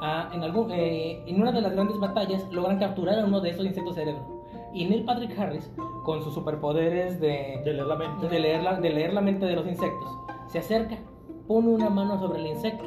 [0.00, 3.50] Ah, en, algún, eh, en una de las grandes batallas logran capturar a uno de
[3.50, 4.42] estos insectos cerebro.
[4.74, 5.70] Y Neil Patrick Harris,
[6.04, 8.28] con sus superpoderes de, de leer la mente.
[8.28, 10.08] de leer, la, de leer la mente de los insectos.
[10.48, 10.98] Se acerca,
[11.46, 12.84] pone una mano sobre el insecto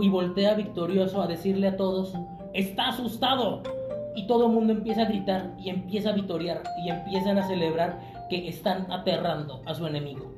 [0.00, 2.14] y voltea victorioso a decirle a todos,
[2.54, 3.62] está asustado.
[4.14, 7.98] Y todo el mundo empieza a gritar y empieza a vitorear y empiezan a celebrar
[8.28, 10.30] que están aterrando a su enemigo.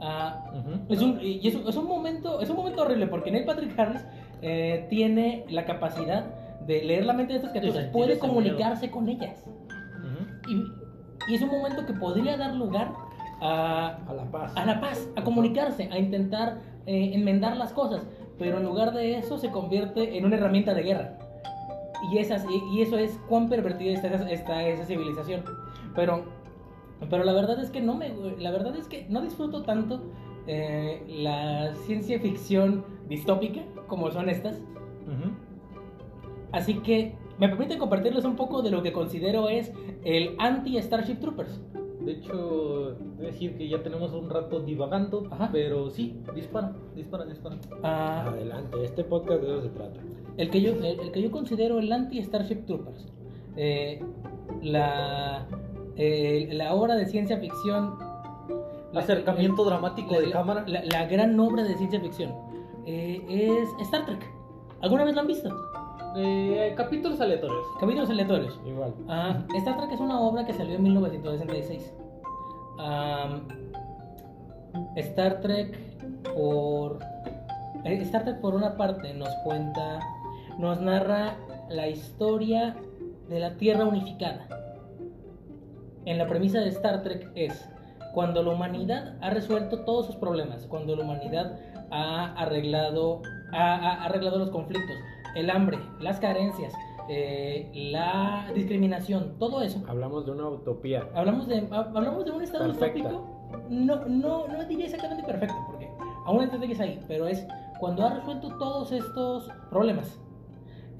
[0.00, 0.44] Ah,
[0.88, 3.76] es un, y es, un- es un momento, es un momento horrible porque Neil Patrick
[3.76, 4.04] Harris
[4.42, 6.26] eh, tiene la capacidad
[6.64, 9.44] de leer la mente de estas criaturas, puede comunicarse con ellas.
[11.28, 12.92] Y es un momento que podría dar lugar
[13.40, 14.52] a, A la paz.
[14.56, 18.06] a la paz, a comunicarse, a intentar eh, enmendar las cosas,
[18.38, 21.18] pero en lugar de eso se convierte en una herramienta de guerra.
[22.12, 25.42] Y, esas, y, y eso es cuán pervertida está, esa- está esa civilización.
[25.94, 26.24] Pero,
[27.10, 30.02] pero la verdad es que no me, la verdad es que no disfruto tanto
[30.46, 34.60] eh, la ciencia ficción distópica como son estas.
[36.52, 39.72] Así que me permite compartirles un poco de lo que considero es
[40.04, 41.60] el anti-Starship Troopers.
[42.08, 45.50] De hecho, debo decir que ya tenemos un rato divagando, Ajá.
[45.52, 47.56] pero sí, dispara, dispara, dispara.
[47.82, 50.00] Ah, Adelante, este podcast de eso se trata.
[50.38, 53.06] el, que yo, el, el que yo considero el anti-Starship Troopers.
[53.58, 54.02] Eh,
[54.62, 55.46] la,
[55.96, 57.98] eh, la obra de ciencia ficción.
[58.92, 60.64] la- Acercamiento dramático la- de la- cámara.
[60.66, 62.32] La, la gran obra de ciencia ficción
[62.86, 64.24] eh, es Star Trek.
[64.80, 65.50] ¿Alguna vez lo han visto?
[66.20, 67.64] Eh, capítulos aleatorios.
[67.78, 68.60] Capítulos aleatorios.
[68.66, 68.92] Igual.
[69.08, 71.92] Ah, Star Trek es una obra que salió en 1966.
[72.80, 73.46] Am,
[74.96, 75.78] Star Trek
[76.34, 76.98] por
[77.84, 80.00] eh, Star Trek por una parte nos cuenta,
[80.58, 81.36] nos narra
[81.68, 82.74] la historia
[83.28, 84.48] de la Tierra unificada.
[86.04, 87.68] En la premisa de Star Trek es
[88.12, 91.60] cuando la humanidad ha resuelto todos sus problemas, cuando la humanidad
[91.92, 94.96] ha arreglado, ha, ha arreglado los conflictos,
[95.34, 96.72] el hambre, las carencias,
[97.08, 99.82] eh, la discriminación, todo eso.
[99.88, 101.08] Hablamos de una utopía.
[101.14, 102.94] Hablamos de, ha- hablamos de un estado Perfecta.
[103.08, 103.34] distópico.
[103.70, 105.88] No, no, no diría exactamente perfecto, porque
[106.26, 107.46] aún hay detalles ahí, pero es
[107.80, 110.20] cuando ha resuelto todos estos problemas.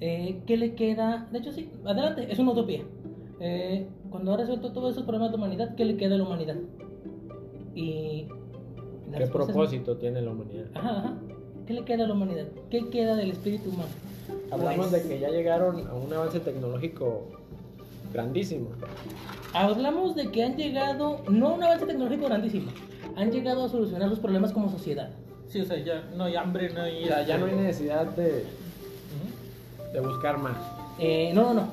[0.00, 1.26] Eh, ¿Qué le queda?
[1.32, 2.82] De hecho, sí, adelante, es una utopía.
[3.40, 6.56] Eh, cuando ha resuelto todos esos problemas de humanidad, ¿qué le queda a la humanidad?
[7.74, 8.28] Y.
[9.10, 10.66] ¿Qué respuesta es- propósito tiene la humanidad?
[10.74, 11.14] Ajá, ajá.
[11.68, 12.46] ¿Qué le queda a la humanidad?
[12.70, 13.90] ¿Qué queda del espíritu humano?
[14.50, 17.26] Hablamos Pues, de que ya llegaron a un avance tecnológico
[18.10, 18.70] grandísimo.
[19.52, 22.70] Hablamos de que han llegado, no a un avance tecnológico grandísimo,
[23.16, 25.10] han llegado a solucionar los problemas como sociedad.
[25.46, 27.04] Sí, o sea, ya no hay hambre, no hay.
[27.04, 28.46] O sea, ya este, no hay necesidad de,
[29.92, 30.56] de buscar más.
[30.98, 31.68] Eh, no, no, no.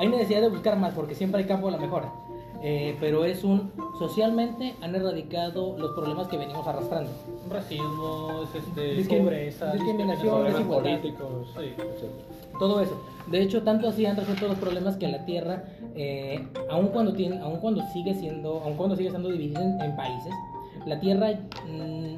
[0.00, 2.10] Hay necesidad de buscar más porque siempre hay campo a la mejora.
[2.66, 3.70] Eh, pero es un.
[3.98, 7.10] Socialmente han erradicado los problemas que venimos arrastrando.
[7.50, 10.82] Racismo, es este, Discrim- pobreza, discriminación, desigualdad.
[11.00, 11.72] políticos, Sí.
[12.58, 12.98] Todo eso.
[13.30, 17.38] De hecho, tanto así han resuelto los problemas que la Tierra, eh, aun cuando tiene,
[17.40, 20.32] aun cuando sigue siendo, aun cuando sigue siendo dividida en, en países,
[20.86, 21.32] la Tierra
[21.68, 22.14] mm,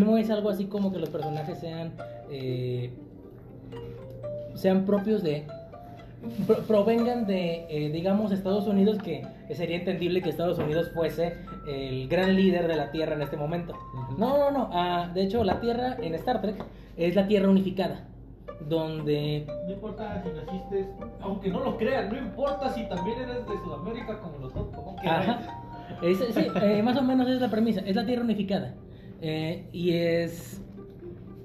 [0.00, 1.92] no es algo así como que los personajes sean
[2.30, 2.90] eh,
[4.54, 5.44] sean propios de
[6.46, 11.34] pro- provengan de eh, digamos Estados Unidos que, que sería entendible que Estados Unidos fuese
[11.68, 13.74] el gran líder de la Tierra en este momento.
[14.16, 14.70] No, no, no.
[14.72, 16.56] ah, de hecho, la Tierra en Star Trek
[16.96, 18.06] es la Tierra unificada,
[18.66, 20.88] donde No importa si naciste,
[21.20, 24.74] aunque no lo crean, no importa si también eres de Sudamérica como los otros.
[24.74, 25.38] como Ajá.
[26.00, 27.82] Es- sí, eh, más o menos es la premisa.
[27.84, 28.72] Es la Tierra unificada.
[29.20, 30.62] Eh, y es.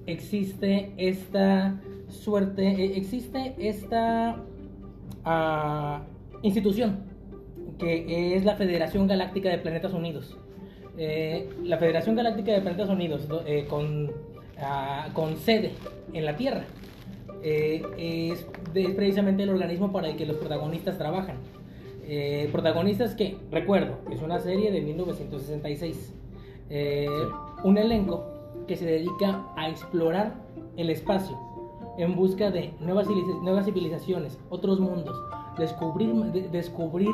[0.05, 1.75] Existe esta
[2.07, 2.65] suerte.
[2.69, 4.37] eh, existe esta.
[5.25, 6.03] ah,
[6.41, 7.05] institución.
[7.79, 10.37] Que es la Federación Galáctica de Planetas Unidos.
[10.99, 14.11] eh, la Federación Galáctica de Planetas Unidos, do- eh, con,
[14.59, 15.73] ah, con sede
[16.11, 16.63] en la Tierra,
[17.43, 18.47] eh, es,
[18.95, 21.37] precisamente el organismo para el que los protagonistas trabajan.
[22.51, 26.13] Protagonistas que, recuerdo, es una serie de 1966.
[26.71, 27.07] Eh,
[27.63, 28.25] Un elenco
[28.67, 30.33] que se dedica a explorar
[30.77, 31.37] el espacio
[31.99, 35.15] en busca de nuevas, civiliz- nuevas civilizaciones, otros mundos,
[35.59, 37.09] descubrir, de- descubrir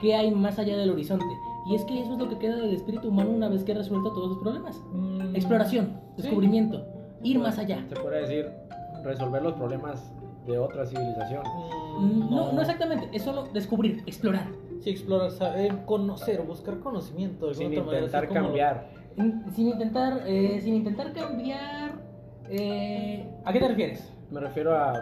[0.00, 1.26] qué hay más allá del horizonte.
[1.66, 3.76] Y es que eso es lo que queda del espíritu humano una vez que ha
[3.76, 4.80] resuelto todos los problemas.
[4.92, 6.22] Mm, Exploración, sí.
[6.22, 6.84] descubrimiento,
[7.22, 7.84] ir más allá.
[7.88, 8.46] Se puede decir
[9.04, 10.12] resolver los problemas
[10.46, 11.42] de otra civilización.
[11.98, 14.46] Mm, No, no exactamente, es solo descubrir, explorar.
[14.80, 18.88] Sí, explorar, saber, conocer, buscar conocimiento de Sin manera, intentar lo- cambiar.
[19.16, 21.92] Mm, Sin intentar, eh, sin intentar cambiar...
[22.48, 24.10] eh, ¿A qué te refieres?
[24.30, 24.94] Me refiero a,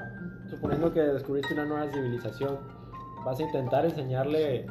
[0.51, 2.59] suponiendo que descubriste una nueva civilización,
[3.25, 4.67] vas a intentar enseñarle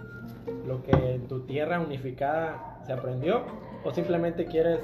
[0.65, 3.43] lo que en tu tierra unificada se aprendió
[3.83, 4.79] o simplemente quieres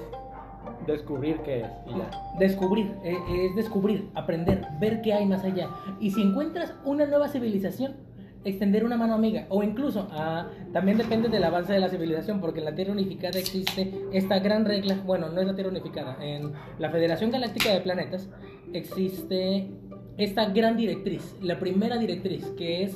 [0.87, 2.09] descubrir qué es y ya.
[2.39, 5.69] Descubrir, eh, es descubrir, aprender, ver qué hay más allá.
[5.99, 7.95] Y si encuentras una nueva civilización,
[8.45, 9.45] extender una mano amiga.
[9.49, 13.39] O incluso, ah, también depende del avance de la civilización, porque en la Tierra Unificada
[13.39, 17.81] existe esta gran regla, bueno, no es la Tierra Unificada, en la Federación Galáctica de
[17.81, 18.29] Planetas
[18.73, 19.69] existe
[20.17, 22.95] esta gran directriz, la primera directriz, que es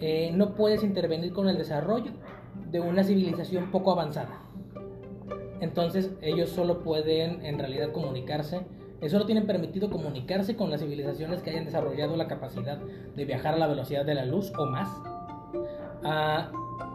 [0.00, 2.12] eh, no puedes intervenir con el desarrollo
[2.70, 4.40] de una civilización poco avanzada.
[5.60, 8.62] Entonces ellos solo pueden en realidad comunicarse,
[9.00, 13.54] eh, solo tienen permitido comunicarse con las civilizaciones que hayan desarrollado la capacidad de viajar
[13.54, 14.88] a la velocidad de la luz o más.
[16.02, 16.50] Ah,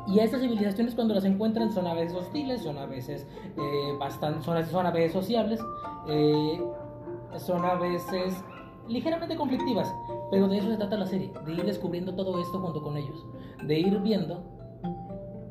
[0.07, 3.93] y a estas civilizaciones cuando las encuentran son a veces hostiles, son a veces eh,
[3.99, 5.59] bastan- son, a- son a veces sociables,
[6.07, 6.59] eh,
[7.37, 8.33] son a veces
[8.87, 9.91] ligeramente conflictivas,
[10.31, 13.25] pero de eso se trata la serie, de ir descubriendo todo esto junto con ellos,
[13.63, 14.43] de ir viendo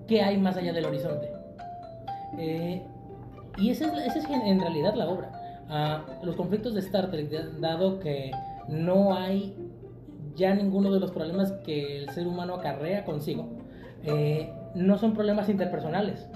[0.07, 1.31] qué hay más allá del horizonte.
[2.39, 2.83] Eh,
[3.57, 5.31] y esa es, la- esa es en, realidad la obra.
[5.69, 8.33] Ah, los conflictos de Star Trek, da- dado que
[8.69, 9.57] no hay
[10.37, 13.47] ya ninguno de los problemas que el ser humano acarrea consigo,
[14.03, 16.27] eh, no son problemas interpersonales,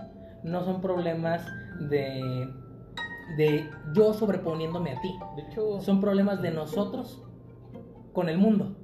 [0.44, 1.44] no son problemas
[1.90, 2.48] de,
[3.36, 7.20] de yo sobreponiéndome a ti, De hecho, son problemas de nosotros
[8.12, 8.74] con el mundo.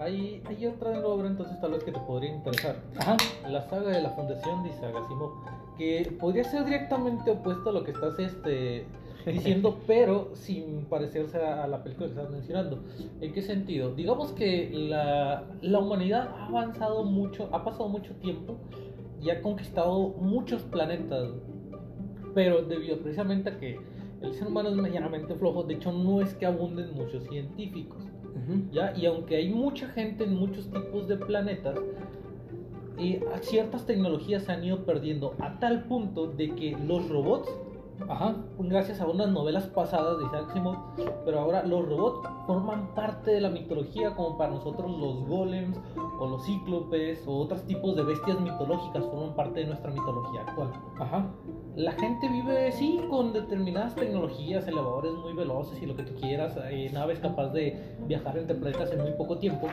[0.00, 2.76] hay, hay otra obra entonces tal vez que te podría interesar.
[2.98, 3.16] Ajá.
[3.48, 5.32] La saga de la Fundación de Isaac Asimov,
[5.76, 8.86] que podría ser directamente opuesto a lo que estás este,
[9.26, 12.82] diciendo, pero sin parecerse a, a la película que estás mencionando.
[13.20, 13.94] ¿En qué sentido?
[13.94, 18.56] Digamos que la, la humanidad ha avanzado mucho, ha pasado mucho tiempo
[19.22, 21.30] y ha conquistado muchos planetas,
[22.34, 23.78] pero debido precisamente a que
[24.22, 28.02] el ser humano es medianamente flojo, de hecho no es que abunden muchos científicos.
[28.72, 28.92] ¿Ya?
[28.96, 31.78] Y aunque hay mucha gente en muchos tipos de planetas,
[32.98, 37.48] eh, ciertas tecnologías se han ido perdiendo a tal punto de que los robots,
[38.08, 38.34] Ajá.
[38.58, 40.76] gracias a unas novelas pasadas de Isaac Asimov,
[41.24, 45.78] pero ahora los robots forman parte de la mitología como para nosotros los golems
[46.18, 50.72] o los cíclopes o otros tipos de bestias mitológicas forman parte de nuestra mitología actual.
[50.98, 51.26] Ajá.
[51.76, 56.58] La gente vive, sí, con determinadas tecnologías, elevadores muy veloces y lo que tú quieras,
[56.70, 59.68] eh, naves capaz de viajar entre planetas en muy poco tiempo,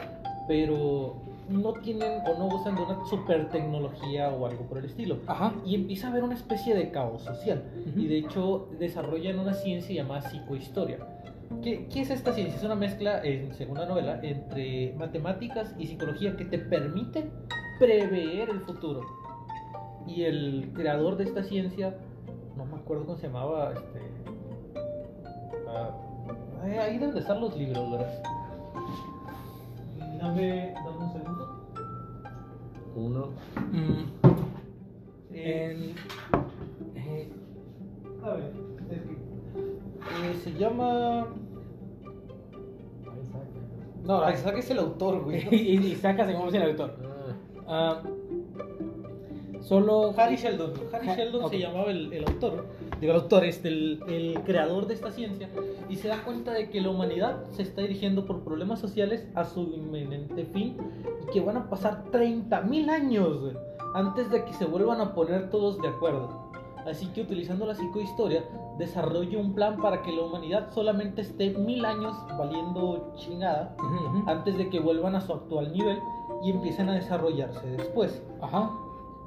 [0.47, 1.15] pero
[1.49, 5.17] no tienen o no gozan de una super tecnología o algo por el estilo.
[5.27, 5.53] Ajá.
[5.65, 7.63] Y empieza a haber una especie de caos social.
[7.95, 10.99] Y de hecho desarrollan una ciencia llamada psicohistoria.
[11.63, 12.57] ¿Qué, ¿Qué es esta ciencia?
[12.57, 17.31] Es una mezcla, en segunda novela, entre matemáticas y psicología que te permite
[17.79, 19.01] prever el futuro.
[20.07, 21.95] Y el creador de esta ciencia,
[22.55, 24.01] no me acuerdo cómo se llamaba, este...
[25.67, 25.91] ah,
[26.65, 28.23] eh, ahí deben de estar los libros, ¿verdad?
[30.19, 31.63] Dame, dame un segundo.
[32.95, 33.27] Uno.
[33.71, 34.33] Mm,
[35.33, 35.93] Eh,
[36.95, 37.29] en- eh,
[38.23, 38.53] a ver,
[38.89, 39.11] es que...
[39.11, 41.27] eh, se llama...
[44.03, 45.47] No, Isaac es el autor, güey.
[45.53, 46.95] y, y saca según el autor.
[47.67, 48.01] Ah,
[49.67, 50.73] solo Harry Sheldon.
[50.93, 51.49] Harry Ha- Sheldon ok.
[51.51, 52.65] se llamaba el, el autor.
[53.01, 55.49] Digo, el autor, este, el, el creador de esta ciencia.
[55.89, 59.45] Y se da cuenta de que la humanidad se está dirigiendo por problemas sociales a
[59.45, 60.77] su inminente fin.
[61.27, 63.53] Y que van a pasar 30.000 años
[63.93, 66.47] antes de que se vuelvan a poner todos de acuerdo.
[66.85, 68.45] Así que utilizando la psicohistoria,
[68.77, 74.29] desarrolla un plan para que la humanidad solamente esté mil años valiendo chingada Ujú, ujú.
[74.29, 75.99] antes de que vuelvan a su actual nivel
[76.43, 78.23] y empiecen a desarrollarse después.
[78.41, 78.71] Ajá.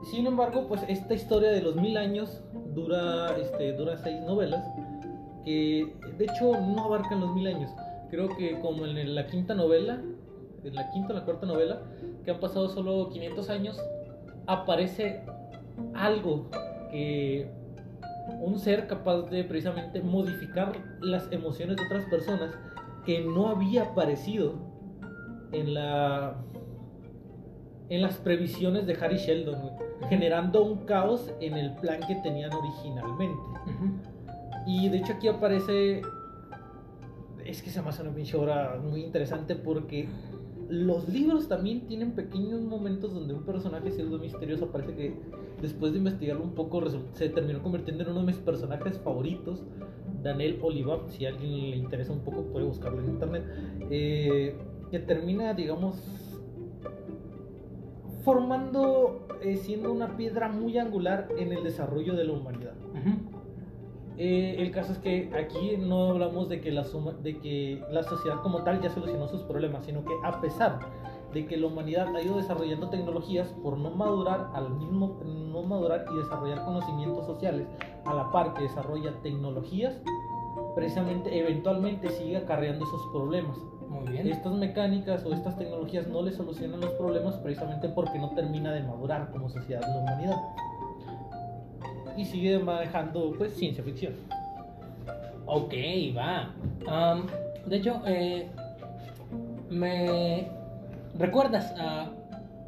[0.04, 2.42] Sin embargo, pues esta historia de los mil años
[2.74, 4.64] dura, este, dura seis novelas
[5.44, 7.70] que de hecho no abarcan los mil años.
[8.10, 10.00] Creo que como en la quinta novela,
[10.64, 11.82] en la quinta o la cuarta novela,
[12.24, 13.80] que han pasado solo 500 años,
[14.46, 15.22] aparece
[15.94, 16.50] algo
[16.90, 17.50] que
[18.40, 22.50] un ser capaz de precisamente modificar las emociones de otras personas
[23.04, 24.54] que no había aparecido
[25.52, 26.36] en la
[27.90, 29.74] en las previsiones de Harry Sheldon, güey,
[30.08, 33.42] generando un caos en el plan que tenían originalmente.
[34.66, 36.02] Y de hecho aquí aparece.
[37.44, 40.08] Es que se me hace una pinche obra muy interesante porque
[40.68, 45.14] los libros también tienen pequeños momentos donde un personaje pseudo misterioso parece que
[45.60, 46.80] después de investigarlo un poco
[47.12, 49.64] se terminó convirtiendo en uno de mis personajes favoritos.
[50.22, 53.44] Daniel Oliva, si a alguien le interesa un poco puede buscarlo en internet.
[53.90, 54.54] eh,
[54.90, 55.96] que termina, digamos,
[58.22, 62.74] formando, eh, siendo una piedra muy angular en el desarrollo de la humanidad.
[64.18, 68.02] Eh, el caso es que aquí no hablamos de que, la suma- de que la
[68.02, 70.78] sociedad como tal ya solucionó sus problemas, sino que a pesar
[71.32, 76.04] de que la humanidad ha ido desarrollando tecnologías por no madurar al mismo no madurar
[76.12, 77.66] y desarrollar conocimientos sociales
[78.04, 79.94] a la par que desarrolla tecnologías,
[80.74, 83.56] precisamente eventualmente sigue acarreando esos problemas.
[83.90, 84.28] Muy bien.
[84.28, 88.82] Estas mecánicas o estas tecnologías no le solucionan los problemas precisamente porque no termina de
[88.84, 90.36] madurar como sociedad la humanidad.
[92.16, 94.14] Y sigue manejando pues ciencia ficción.
[95.46, 95.74] Ok,
[96.16, 96.54] va.
[96.86, 97.26] Am,
[97.66, 98.48] de hecho, eh,
[99.68, 100.48] me
[101.18, 102.10] recuerdas a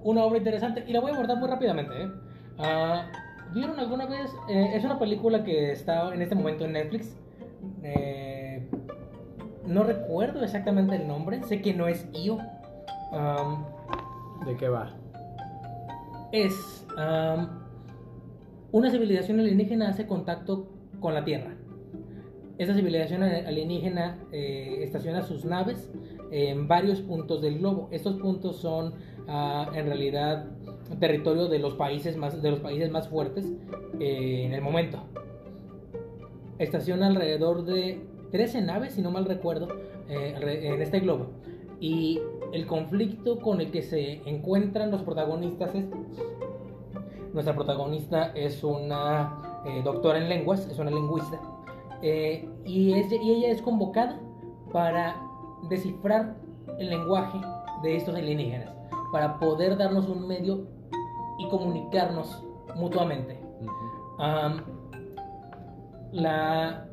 [0.03, 2.03] una obra interesante y la voy a abordar muy rápidamente.
[2.03, 2.11] ¿eh?
[2.59, 3.07] Ah,
[3.55, 4.29] ¿Vieron alguna vez?
[4.49, 7.16] eh, es una película que está en este momento en Netflix.
[7.85, 8.22] Eh,
[9.73, 11.43] no recuerdo exactamente el nombre.
[11.45, 12.39] Sé que no es Io.
[14.47, 14.93] ¿De qué va?
[16.33, 16.87] es
[18.73, 20.66] una civilización alienígena hace contacto
[20.99, 21.55] con la Tierra.
[22.59, 25.91] Esta civilización alienígena eh, estaciona sus naves
[26.31, 27.89] en varios puntos del globo.
[27.91, 28.95] Estos puntos son
[29.29, 30.47] ah, en realidad
[30.99, 33.47] territorio de los países más, de los países más fuertes
[34.01, 35.03] eh, en el momento.
[36.59, 38.01] Estaciona alrededor de
[38.33, 39.68] 13 naves, si no mal recuerdo,
[40.09, 40.35] eh,
[40.74, 41.26] en este globo.
[41.80, 42.20] Y
[42.53, 45.85] el conflicto con el que se encuentran los protagonistas es...
[47.33, 51.41] Nuestra protagonista es una eh, doctora en lenguas, es una lingüista.
[52.03, 54.18] eh, y, es- y ella es convocada
[54.72, 55.16] para
[55.70, 56.35] descifrar
[56.78, 57.39] el lenguaje
[57.83, 58.70] de estos alienígenas,
[59.12, 60.66] para poder darnos un medio
[61.39, 62.43] y comunicarnos
[62.76, 63.39] mutuamente.
[64.18, 64.62] Am,
[66.12, 66.87] la,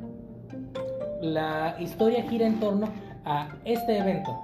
[1.22, 2.88] la historia gira en torno
[3.26, 4.38] a este evento,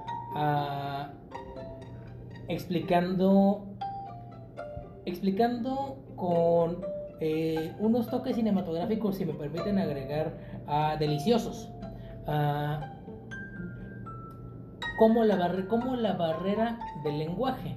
[2.48, 3.64] explicando,
[5.04, 6.78] explicando con
[7.20, 11.70] eh, unos toques cinematográficos, si me permiten agregar, ah, deliciosos.
[12.26, 12.92] Ah,
[14.98, 17.76] como la, barre- como la barrera del lenguaje.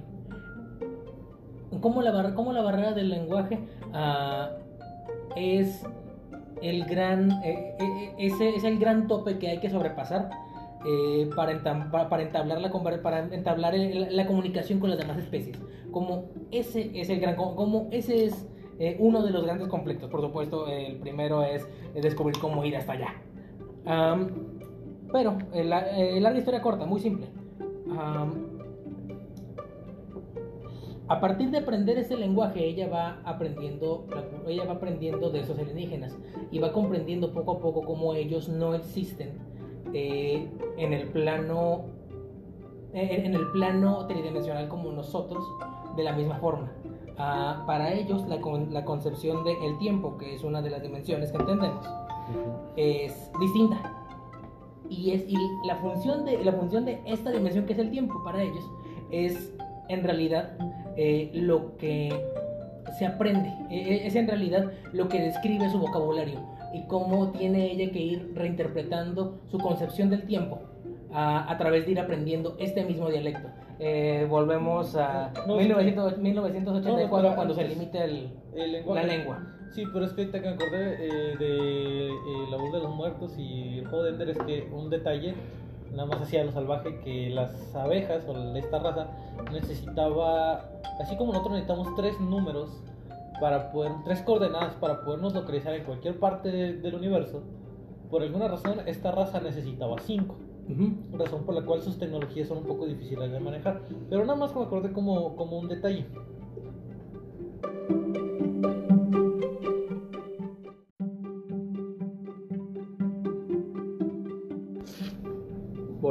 [1.80, 3.58] Como la, barre- como la barrera del lenguaje
[3.92, 4.50] ah,
[5.36, 5.84] es
[6.62, 10.30] el gran eh, eh, ese es el gran tope que hay que sobrepasar
[10.86, 11.60] eh, para,
[12.08, 12.70] para, entablar la
[13.02, 15.58] para entablar el- la comunicación con las demás especies.
[15.90, 18.46] Como ese es el gran como, ese es
[18.78, 20.08] eh, uno de los grandes conflictos.
[20.10, 23.14] Por supuesto el primero es eh, descubrir cómo ir hasta allá.
[23.84, 24.28] Am,
[25.12, 27.26] pero eh, la eh, larga historia corta muy simple.
[27.98, 28.49] Am,
[31.10, 34.06] a partir de aprender ese lenguaje, ella va aprendiendo,
[34.46, 36.16] ella va aprendiendo de esos alienígenas
[36.52, 39.38] y va comprendiendo poco a poco cómo ellos no existen
[39.92, 40.48] eh,
[40.78, 41.86] en el plano,
[42.92, 45.44] en, en el plano tridimensional como nosotros,
[45.96, 46.70] de la misma forma.
[47.18, 51.32] Ah, para ellos, la, con- la concepción del tiempo, que es una de las dimensiones
[51.32, 51.84] que entendemos,
[52.76, 53.96] es distinta.
[54.88, 55.36] Y, es, y
[55.66, 58.64] la, función de, la función de esta dimensión que es el tiempo para ellos
[59.10, 59.52] es
[59.88, 60.56] en realidad
[60.96, 62.12] eh, lo que
[62.98, 66.40] se aprende, eh, es en realidad lo que describe su vocabulario
[66.74, 70.60] y cómo tiene ella que ir reinterpretando su concepción del tiempo
[71.12, 73.48] a, a través de ir aprendiendo este mismo dialecto.
[73.82, 79.06] Eh, volvemos a No, 1900 1984 no, cuando se limita el, El lenguaje.
[79.06, 79.46] la lengua.
[79.70, 82.12] Sí, pero es que me acordé eh, de eh,
[82.50, 85.34] La voz de los muertos y el juego de Ender es que un detalle,
[85.92, 89.08] nada más hacía lo salvaje, que las abejas o esta raza
[89.52, 90.70] necesitaba,
[91.00, 92.70] así como nosotros necesitamos tres números
[93.40, 97.42] para poder, tres coordenadas para podernos localizar en cualquier parte de- del universo,
[98.10, 100.36] por alguna razón esta raza necesitaba cinco.
[100.68, 101.18] Ujú.
[101.18, 103.82] Razón por la cual sus tecnologías son un poco difíciles de manejar.
[104.08, 106.06] Pero nada más me acordé como, como un detalle.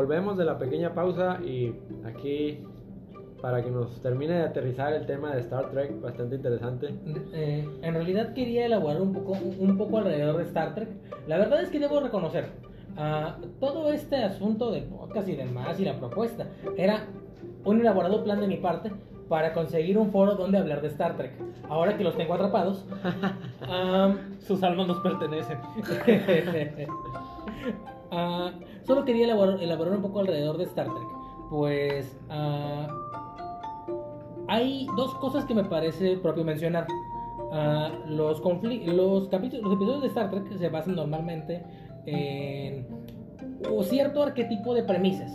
[0.10, 1.72] Volvemos de la pequeña pausa y
[2.04, 2.64] aquí
[3.44, 6.96] para que nos termine de aterrizar el tema de Star Trek, bastante interesante.
[7.32, 10.90] Eh, en realidad quería elaborar un poco, un poco alrededor de Star Trek.
[11.28, 12.48] La verdad es que debo reconocer,
[12.98, 17.06] ah, todo este asunto del podcast y demás y la propuesta era
[17.64, 18.92] un elaborado plan de mi parte
[19.28, 21.34] para conseguir un foro donde hablar de Star Trek.
[21.70, 22.84] Ahora que los tengo atrapados,
[23.62, 25.60] am, Sus almas nos pertenecen.
[28.12, 28.52] Ah,
[28.86, 31.08] solo quería elaborar, elaborar un poco alrededor de Star Trek.
[31.50, 32.88] Pues ah,
[34.48, 36.88] hay dos cosas que me parece propio mencionar.
[37.52, 41.64] Ah, los, los, capítulos, los episodios de Star Trek se basan normalmente
[42.06, 42.88] en
[43.70, 45.32] un cierto arquetipo de premisas.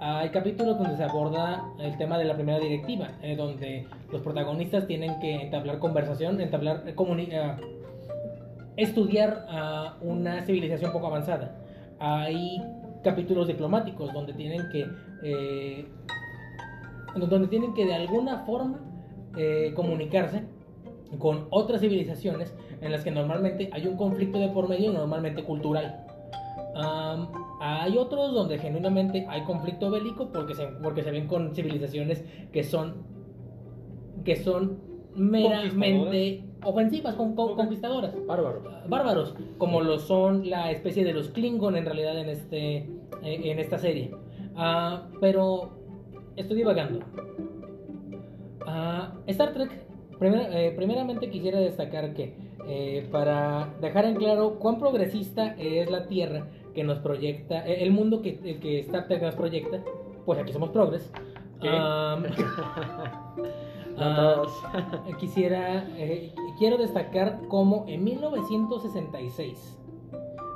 [0.00, 4.86] Hay capítulos donde se aborda el tema de la primera directiva, eh, donde los protagonistas
[4.86, 7.56] tienen que entablar conversación, entablar eh, comuni- ah,
[8.76, 11.56] estudiar a una civilización poco avanzada.
[12.04, 12.62] Hay
[13.02, 14.86] capítulos diplomáticos donde tienen que
[15.22, 15.86] eh,
[17.16, 18.80] donde tienen que de alguna forma
[19.36, 20.42] eh, comunicarse
[21.18, 26.04] con otras civilizaciones en las que normalmente hay un conflicto de por medio, normalmente cultural.
[27.60, 32.64] Hay otros donde genuinamente hay conflicto bélico porque se, porque se ven con civilizaciones que
[32.64, 33.04] son
[34.24, 34.80] que son
[35.14, 38.62] meramente ofensivas, con, con- conquistadoras Bárbaro.
[38.88, 42.88] bárbaros, como lo son la especie de los Klingon en realidad en, este, eh,
[43.22, 44.10] en esta serie.
[44.56, 45.70] Ah, pero
[46.36, 47.00] estoy divagando.
[48.66, 49.70] Ah, Star Trek,
[50.18, 52.34] primer- eh, primeramente quisiera destacar que
[52.66, 58.22] eh, para dejar en claro cuán progresista es la Tierra que nos proyecta, el mundo
[58.22, 59.80] que, Star Trek nos proyecta,
[60.24, 61.10] pues aquí somos progres.
[61.62, 62.18] Ah.
[65.20, 69.78] Quisiera, eh, quiero destacar cómo en 1966,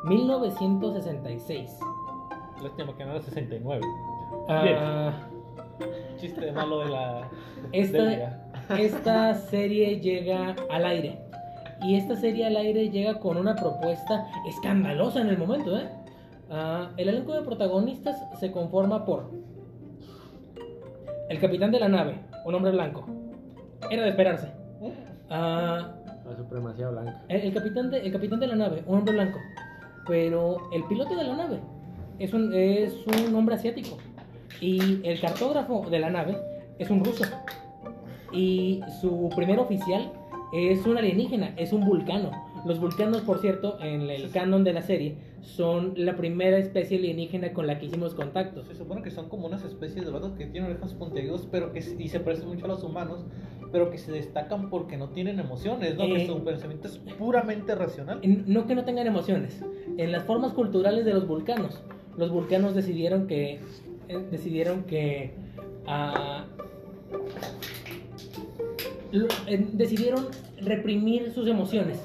[0.05, 1.79] 1966,
[2.63, 3.83] Lástima que no era 69.
[4.49, 5.13] ah,
[6.17, 7.29] Chiste malo de la.
[7.73, 11.21] Esta- esta serie llega al aire.
[11.83, 15.79] Y esta serie al aire llega con una propuesta escandalosa en el momento.
[15.79, 15.89] ¿eh?
[16.51, 19.31] Ah, el elenco de protagonistas se conforma por
[21.29, 23.07] el capitán de la nave, un hombre blanco.
[23.89, 24.51] Era de esperarse.
[25.31, 25.95] Ah,
[26.29, 27.23] La supremacía blanca.
[27.29, 29.39] El, el capitán de, el capitán de la nave, un hombre blanco.
[30.07, 31.61] Pero el piloto de la nave
[32.19, 33.99] es un, es un hombre asiático.
[34.61, 36.37] Y el cartógrafo de la nave
[36.79, 37.25] es un ruso.
[38.33, 40.11] Y su primer oficial
[40.53, 42.31] es un alienígena, es un vulcano.
[42.65, 47.53] Los vulcanos, por cierto, en el canon de la serie, son la primera especie alienígena
[47.53, 48.65] con la que hicimos contacto.
[48.65, 51.79] Se supone que son como unas especies de vatos que tienen orejas puntiagudas, pero que
[51.79, 53.25] y se parecen mucho a los humanos,
[53.73, 56.05] pero que se destacan porque no tienen emociones, ¿no?
[56.05, 56.15] Eh.
[56.15, 58.21] que su pensamiento es puramente racional.
[58.47, 59.63] No que no tengan emociones.
[59.97, 61.83] En las formas culturales de los vulcanos,
[62.17, 63.61] los vulcanos decidieron que
[64.09, 65.33] eh, decidieron que
[65.87, 66.45] ah,
[69.47, 70.27] eh, decidieron
[70.61, 71.99] reprimir sus emociones.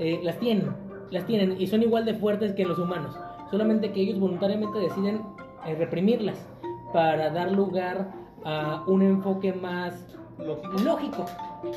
[0.00, 0.70] Eh, las tienen,
[1.10, 3.16] las tienen y son igual de fuertes que los humanos.
[3.50, 5.22] Solamente que ellos voluntariamente deciden
[5.66, 6.46] eh, reprimirlas
[6.92, 8.12] para dar lugar
[8.44, 10.06] a un enfoque más
[10.38, 10.78] Lógico.
[10.84, 11.24] lógico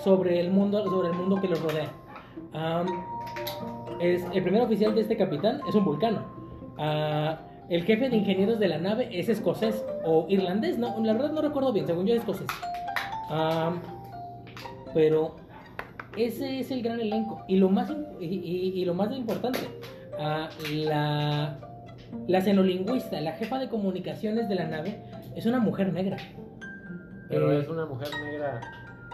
[0.03, 1.89] sobre el mundo, sobre el mundo que los rodea.
[2.53, 2.87] Am,
[3.99, 6.19] es, el primer oficial de este capitán es un vulcano.
[6.77, 7.39] Ah,
[7.69, 11.41] el jefe de ingenieros de la nave es escocés o irlandés, no, la verdad no
[11.41, 12.47] recuerdo bien, según yo es escocés.
[13.29, 13.79] Am,
[14.93, 15.35] pero
[16.25, 17.43] ese es el gran elenco.
[17.47, 19.59] Y lo más, y, y- y lo más importante,
[20.19, 20.49] ah,
[20.83, 21.57] la,
[22.27, 25.01] la xenolingüista, la jefa de comunicaciones de la nave,
[25.35, 26.17] es una mujer negra.
[27.29, 28.59] Pero Eh, es una mujer negra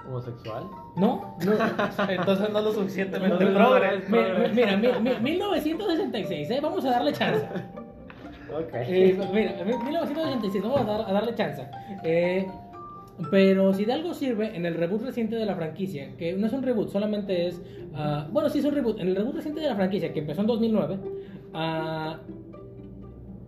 [0.08, 0.64] homosexual.
[0.96, 1.52] No, no,
[2.10, 4.00] Entonces no lo suficientemente progre.
[4.00, 6.60] no, Mira, mira, mira, mira, 1966, ¿eh?
[6.62, 7.46] vamos a darle chance.
[8.54, 8.74] Ok.
[8.74, 11.68] Eh, mira, 1986, vamos a, dar- a darle chance.
[12.04, 12.48] Eh,
[13.32, 16.54] pero si de algo sirve en el reboot reciente de la franquicia, que no es
[16.54, 17.62] un reboot, solamente es.
[17.94, 19.00] ah, bueno, sí es un reboot.
[19.00, 20.98] En el reboot reciente de la franquicia, que empezó en 2009,
[21.54, 22.20] ah,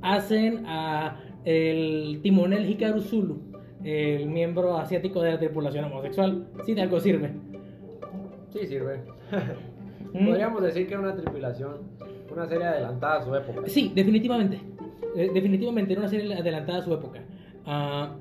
[0.01, 3.41] hacen a el timonel Hikaru Zulu,
[3.83, 6.47] el miembro asiático de la tripulación homosexual.
[6.65, 7.31] Si de algo sirve.
[8.49, 9.01] Sí, sirve.
[10.13, 10.25] Mm.
[10.25, 11.79] Podríamos decir que era una tripulación,
[12.31, 13.61] una serie adelantada a su época.
[13.67, 14.61] Sí, definitivamente.
[15.17, 17.19] Eh, definitivamente era una serie adelantada a su época.
[17.65, 18.15] Ah,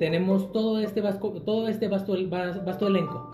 [0.00, 3.30] tenemos todo este vasco, todo este vasto, vas- vasto elenco.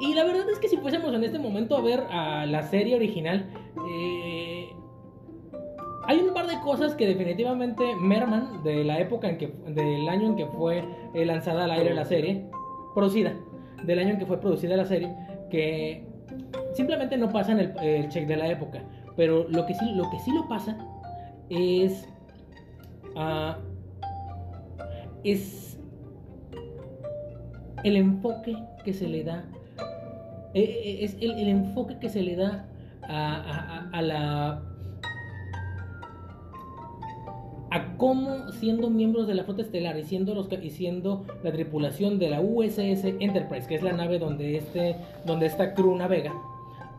[0.00, 2.96] Y la verdad es que si fuésemos en este momento a ver a la serie
[2.96, 3.46] original,
[3.90, 4.70] eh,
[6.06, 10.28] hay un par de cosas que definitivamente merman de la época en que, del año
[10.28, 10.82] en que fue
[11.14, 12.46] eh, lanzada al aire la serie,
[12.94, 13.34] producida,
[13.84, 15.14] del año en que fue producida la serie,
[15.50, 16.06] que
[16.72, 18.82] simplemente no pasan el, el check de la época.
[19.14, 20.76] Pero lo que sí, lo que sí lo pasa
[21.50, 22.08] es
[23.14, 23.58] ah,
[25.24, 25.78] es
[27.84, 29.44] el enfoque que se le da,
[30.54, 32.66] eh, eh, es el, el enfoque que se le da
[33.02, 34.62] a, a- a- a la
[37.70, 42.18] a cómo siendo miembros de la flota estelar y siendo los y siendo la tripulación
[42.18, 44.96] de la USS Enterprise, que es la nave donde este
[45.26, 46.32] donde esta crew navega,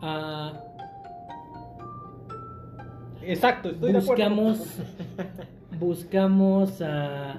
[0.01, 0.53] ah,
[3.23, 4.23] Exacto, estoy de acuerdo.
[4.29, 4.79] buscamos
[5.79, 7.37] buscamos ah,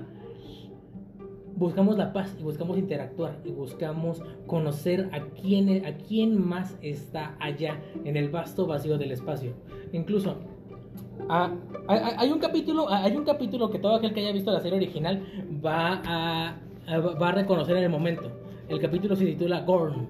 [1.59, 7.35] buscamos la paz y buscamos interactuar y buscamos conocer a quién a quién más está
[7.41, 9.53] allá en el vasto vacío del espacio.
[9.93, 10.37] Incluso
[11.29, 11.51] ah,
[11.89, 15.23] hay, un capítulo hay un capítulo que todo aquel que haya visto la serie original
[15.65, 16.57] va a,
[16.87, 18.31] a- va a reconocer en el momento.
[18.69, 20.09] El capítulo se titula Gorn.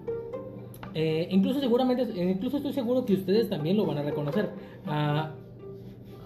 [0.94, 4.50] Eh, incluso seguramente incluso estoy seguro que ustedes también lo van a reconocer.
[4.86, 5.30] Ah,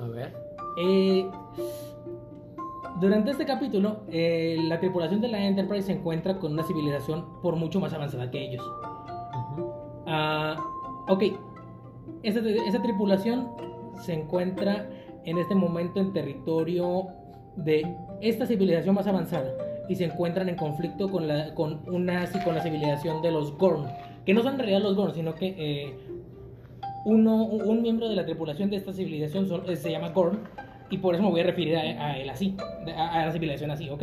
[0.01, 0.33] A ver.
[0.79, 1.27] eh,
[3.01, 7.57] durante este capítulo, eh, la tripulación de la Enterprise se encuentra con una civilización por
[7.57, 8.63] mucho más avanzada que ellos.
[10.07, 10.57] Ah,
[11.09, 11.23] ok,
[12.23, 13.49] esa, esa tripulación
[14.01, 14.89] se encuentra
[15.25, 17.07] en este momento en territorio
[17.57, 19.53] de esta civilización más avanzada
[19.89, 23.87] y se encuentran en conflicto con, la, con, una, con la civilización de los Gorn,
[24.25, 25.97] que no son en realidad los Gorn, sino que eh,
[27.05, 30.39] uno, un un miembro de la tripulación de esta civilización son- eh, se llama Gorn
[30.93, 32.55] y por eso me voy a referir a, a él así,
[32.95, 34.03] a, a la civilización así, ¿ok?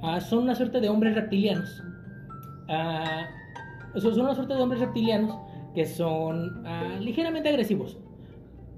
[0.00, 1.82] Ah, son una suerte de hombres reptilianos.
[2.68, 3.26] Ah,
[3.96, 5.36] son son una suerte de hombres reptilianos
[5.74, 7.98] que son ah, ligeramente agresivos.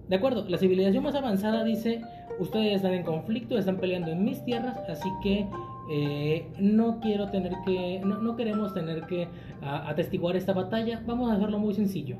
[0.09, 2.01] De acuerdo, la civilización más avanzada dice,
[2.39, 5.47] ustedes están en conflicto, están peleando en mis tierras, así que
[5.91, 9.29] eh, no quiero tener que, no, no queremos tener que
[9.63, 12.17] ah, atestiguar esta batalla, vamos a hacerlo muy sencillo.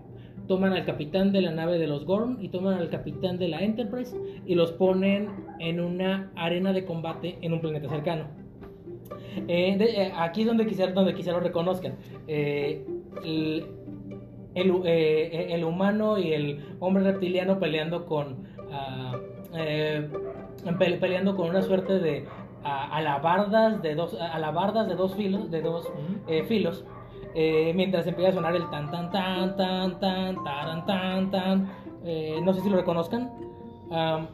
[0.49, 3.61] Toman al capitán de la nave de los Gorn y toman al capitán de la
[3.61, 4.17] Enterprise
[4.47, 5.29] y los ponen
[5.59, 8.25] en una arena de combate en un planeta cercano.
[9.49, 11.95] Eh, de- eh, aquí es donde quizá, donde quizá lo reconozcan.
[12.29, 12.85] Eh,
[13.25, 13.65] el,
[14.55, 19.17] el, el humano y el hombre reptiliano peleando con ah,
[20.79, 22.25] pe- peleando con una suerte de
[22.65, 25.91] ah, alabardas de dos alabardas de dos filos de dos
[26.49, 26.85] filos
[27.37, 31.71] eh, mientras empieza a sonar el tan tan tan tan tan taran tan tan
[32.09, 33.31] Eh, no sé si lo reconozcan.
[33.91, 34.29] Am,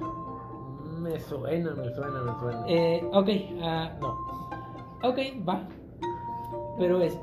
[1.01, 2.65] Me suena, me suena, me suena.
[2.69, 3.29] eh, ok
[3.63, 4.09] ah, no.
[5.09, 5.67] ok va.
[6.79, 7.19] Pero es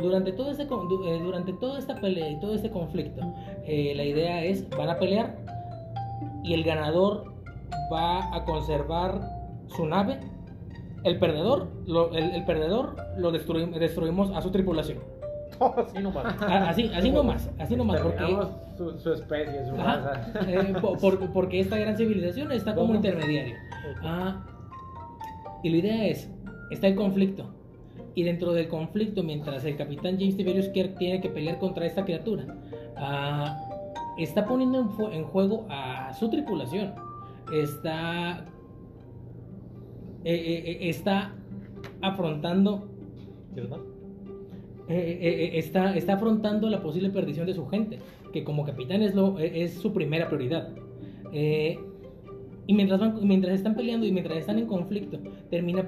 [0.00, 3.20] durante todo este durante toda esta pelea y todo este conflicto
[3.66, 5.36] la idea es van a pelear
[6.44, 7.24] y el ganador
[7.92, 9.20] va a conservar
[9.68, 10.20] su nave
[11.06, 14.98] el perdedor lo, el, el perdedor lo destruim- destruimos a su tripulación
[15.60, 16.42] Así nomás.
[16.42, 18.36] A- así así nomás así nomás porque
[18.76, 20.32] su, su especie, su raza.
[20.48, 22.96] eh, po- por- porque esta gran civilización está como ¿Cómo?
[22.96, 23.54] intermediario.
[24.02, 24.44] Ah,
[25.62, 26.30] y la idea es,
[26.70, 27.46] está el conflicto.
[28.14, 32.04] Y dentro del conflicto, mientras el capitán James Tiberius Kirk tiene que pelear contra esta
[32.04, 32.44] criatura,
[32.96, 33.58] ah,
[34.18, 36.92] está poniendo en, en juego a su tripulación.
[37.52, 38.44] Está,
[40.26, 41.34] eh, eh, eh, está
[42.02, 42.88] afrontando
[44.88, 47.98] eh, está, está afrontando la posible perdición de su gente,
[48.32, 50.68] que como capitán es, lo, es su primera prioridad.
[52.68, 55.18] Y mientras, van- mientras están peleando y mientras están en conflicto,
[55.50, 55.86] termina,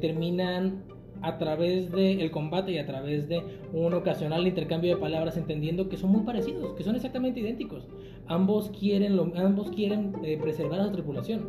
[0.00, 0.82] terminan
[1.22, 5.96] a través del combate y a través de un ocasional intercambio de palabras, entendiendo que
[5.96, 7.86] son muy parecidos, que son exactamente idénticos.
[8.26, 11.48] Ambos quieren, lo- ambos quieren eh, preservar a su tripulación.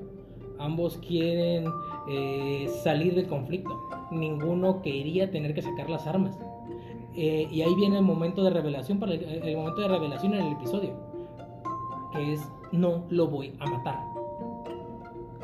[0.60, 1.66] Ambos quieren
[2.10, 3.90] eh, salir del conflicto.
[4.12, 6.40] Ninguno quería tener que sacar las armas.
[7.16, 10.46] Eh, y ahí viene el momento de revelación para el, el momento de revelación en
[10.46, 10.94] el episodio.
[12.14, 14.00] Que es no lo voy a matar.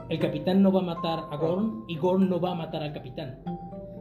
[0.10, 2.94] El capitán no va a matar a Gorn y Gorn no va a matar al
[2.94, 3.40] capitán.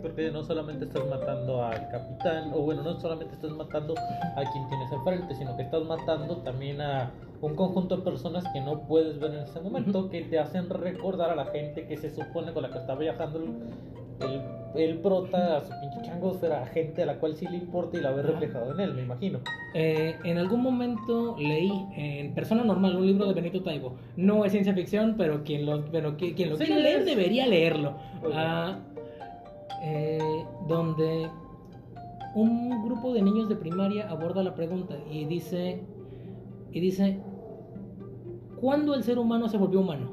[0.03, 4.69] Porque no solamente estás matando al capitán, o bueno, no solamente estás matando a quien
[4.69, 7.11] tienes enfrente, sino que estás matando también a
[7.43, 11.31] un conjunto de personas que no puedes ver en ese momento, que te hacen recordar
[11.31, 14.41] a la gente que se supone con la que está viajando el,
[14.75, 18.01] el, prota, a su pinche chango, será gente a la cual sí le importa y
[18.01, 19.41] la ve reflejado en él, me imagino.
[19.75, 23.97] Eh, en algún momento leí en Persona Normal un libro de Benito Taibo.
[24.17, 27.47] No es ciencia ficción, pero quien lo, pero qui- quien lo Sí, leer es- debería
[27.47, 27.95] leerlo.
[28.33, 28.79] Ah,
[29.83, 30.19] eh,
[30.69, 31.29] donde
[32.35, 35.83] un grupo de niños de primaria aborda la pregunta y dice
[36.73, 37.21] y dice
[38.61, 40.13] ¿cuándo el ser humano se volvió humano?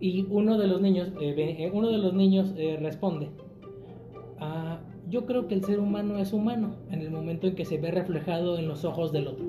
[0.00, 3.30] Y uno de los niños eh, eh, uno de los niños responde
[4.38, 7.78] "Ah, yo creo que el ser humano es humano en el momento en que se
[7.78, 9.44] ve reflejado en los ojos del otro.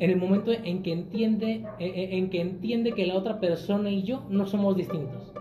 [0.00, 4.24] En el momento en que entiende, en que entiende que la otra persona y yo
[4.28, 5.33] no somos distintos.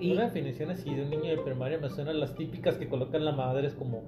[0.00, 2.88] Y Una definición así de un niño de primaria me suena a las típicas que
[2.88, 3.66] colocan la madre.
[3.66, 4.02] Es como: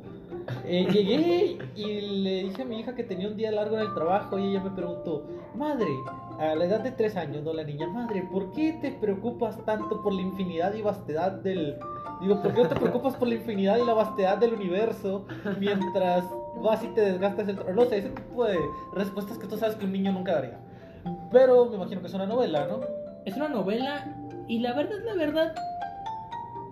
[0.64, 3.94] eh, Llegué y le dije a mi hija que tenía un día largo en el
[3.94, 4.38] trabajo.
[4.38, 5.90] Y ella me preguntó: Madre,
[6.38, 10.02] a la edad de tres años, no la niña, madre, ¿por qué te preocupas tanto
[10.02, 11.76] por la infinidad y vastedad del.
[12.22, 15.26] Digo, ¿por qué no te preocupas por la infinidad y la vastedad del universo
[15.58, 16.24] mientras
[16.62, 17.80] vas y te desgastas el trabajo?
[17.80, 18.58] No sé, ese tipo de
[18.94, 20.58] respuestas que tú sabes que un niño nunca daría.
[21.32, 22.80] Pero me imagino que es una novela, ¿no?
[23.24, 24.04] es una novela
[24.48, 25.54] y la verdad, la verdad,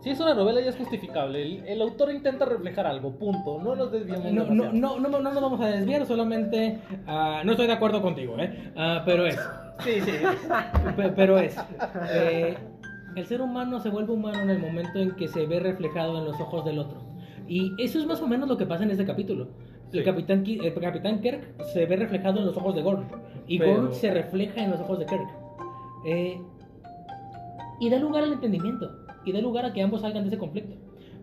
[0.02, 1.42] Si es una novela ya es justificable.
[1.42, 3.60] El, el autor intenta reflejar algo, punto.
[3.62, 4.32] No nos desviamos.
[4.32, 8.00] no, no, no, no, no nos vamos a desviar, solamente ah, no estoy de acuerdo
[8.00, 8.72] contigo, ¿eh?
[8.76, 9.38] Ah, pero es,
[9.80, 10.12] Sí, sí.
[10.96, 11.56] pe- pero es.
[12.12, 12.56] eh,
[13.16, 16.24] el ser humano se vuelve humano en el momento en que se ve reflejado en
[16.24, 17.02] los ojos del otro.
[17.46, 19.48] Y eso es más o menos lo que pasa en este capítulo.
[19.92, 20.04] El, Sí.
[20.04, 23.06] capitán, Ki- el capitán Kirk se ve reflejado en los ojos de Gorn.
[23.48, 25.28] Y Pero- Gorn se refleja en los ojos de Kirk.
[26.06, 26.40] Eh,
[27.80, 28.88] y da lugar al entendimiento.
[29.24, 30.76] Y da lugar a que ambos salgan de ese conflicto.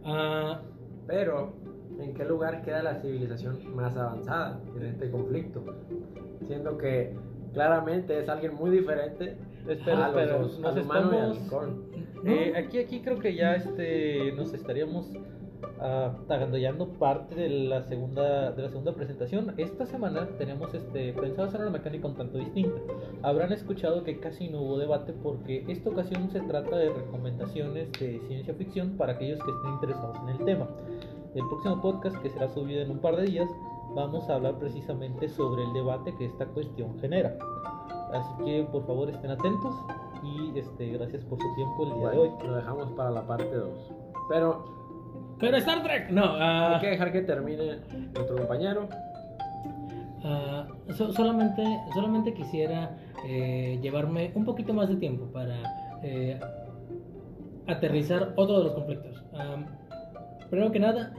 [0.06, 0.62] Ah,
[1.08, 1.54] Pero,
[2.00, 5.64] ¿en qué lugar queda la civilización más avanzada en este conflicto?
[6.48, 7.16] Siendo que
[7.54, 9.38] claramente es alguien muy diferente
[9.68, 11.84] Espera, a espera, los, nos al humano y al estamos- Korn.
[12.24, 15.12] no, Eh, aquí, aquí creo que ya este, nos estaríamos
[15.80, 19.54] ah, agandallando parte de la segunda de la segunda presentación.
[19.58, 22.80] Esta semana tenemos este, pensado hacer una mecánica un tanto distinta.
[23.24, 28.20] Habrán escuchado que casi no hubo debate porque esta ocasión se trata de recomendaciones de
[28.28, 30.68] ciencia ficción para aquellos que estén interesados en el tema.
[31.36, 33.50] El próximo podcast, que será subido en un par de días,
[33.94, 37.38] vamos a hablar precisamente sobre el debate que esta cuestión genera.
[38.14, 39.76] Así que por favor estén atentos
[40.24, 42.30] y este, gracias por su tiempo el día de hoy.
[42.30, 43.94] Bueno, lo dejamos para la parte 2.
[44.30, 44.77] Pero
[45.40, 46.24] pero Star Trek, no.
[46.26, 47.78] ah, hay que dejar que termine
[48.14, 48.88] nuestro compañero.
[50.24, 51.64] Ah, so- solamente,
[51.94, 55.56] solamente quisiera eh, llevarme un poquito más de tiempo para
[56.04, 56.40] eh,
[57.68, 59.24] aterrizar otro de los conflictos.
[59.38, 59.66] Am,
[60.50, 61.14] primero que nada,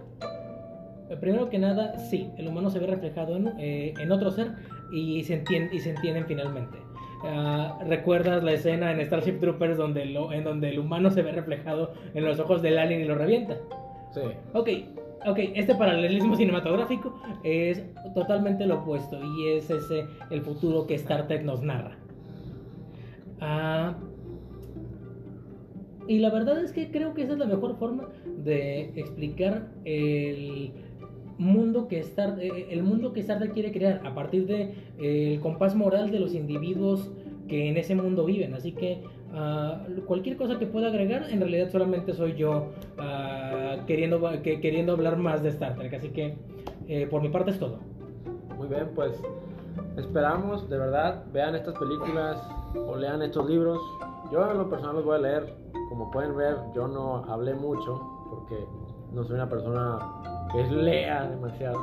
[1.21, 4.53] primero que nada, sí, el humano se ve reflejado en, eh, en otro ser
[4.93, 6.79] y se, entiende, y se entienden finalmente.
[7.87, 11.93] ¿Recuerdas la escena en Starship Troopers donde lo, en donde el humano se ve reflejado
[12.15, 13.57] en los ojos del alien y lo revienta?
[14.13, 14.21] Sí.
[14.55, 14.69] Ok,
[15.27, 17.83] ok, este paralelismo cinematográfico es
[18.15, 21.97] totalmente lo opuesto y es ese el futuro que Star Trek nos narra.
[23.41, 23.97] Ah,
[26.09, 30.73] y la verdad es que creo que esa es la mejor forma de explicar el
[31.37, 35.39] mundo que Star, eh, el mundo que Star Trek quiere crear a partir de eh,
[35.43, 37.13] compás moral de los individuos
[37.47, 38.55] que en ese mundo viven.
[38.55, 39.03] Así que
[39.33, 42.69] ah, cualquier cosa que pueda agregar, en realidad solamente soy yo
[42.99, 45.95] ah, queriendo, que- queriendo hablar más de Star Trek.
[45.95, 46.37] Así que
[46.89, 47.79] eh, por mi parte es todo.
[48.57, 49.13] Muy bien, pues
[49.97, 52.39] esperamos, de verdad, vean estas películas
[52.75, 53.79] o lean estos libros.
[54.33, 55.55] Yo en lo personal los voy a leer.
[55.89, 58.01] Como pueden ver, yo no hablé mucho
[58.31, 58.67] porque
[59.13, 59.99] no soy una persona
[60.53, 61.79] que lea demasiado.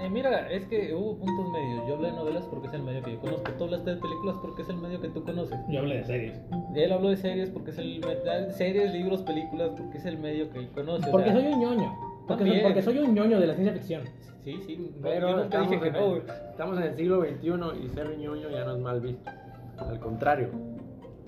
[0.00, 1.86] Eh, mira, es que hubo puntos medios.
[1.86, 3.52] Yo hablé de novelas porque es el medio que yo conozco.
[3.58, 5.58] Tú hablaste de películas porque es el medio que tú conoces.
[5.68, 6.40] Yo hablé de series.
[6.74, 10.50] Él habló de series porque es el me- series, libros, películas porque es el medio
[10.50, 11.08] que él conoce.
[11.08, 11.94] o Porque sea, soy un ñoño.
[12.26, 12.62] Porque soy, También.
[12.62, 14.02] porque soy un ñoño de la ciencia ficción.
[14.44, 14.76] Sí, sí.
[14.96, 16.16] no, Pero yo nunca estamos, dije que en no.
[16.16, 19.30] el, estamos en el siglo XXI y ser ñoño ya no es mal visto.
[19.78, 20.48] Al contrario,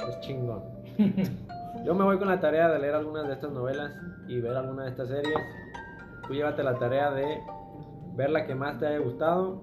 [0.08, 0.62] es chingón.
[1.84, 3.92] Yo me voy con la tarea de leer algunas de estas novelas
[4.28, 5.34] y ver algunas de estas series.
[6.26, 7.38] Tú llévate la tarea de
[8.16, 9.62] ver la que más te haya gustado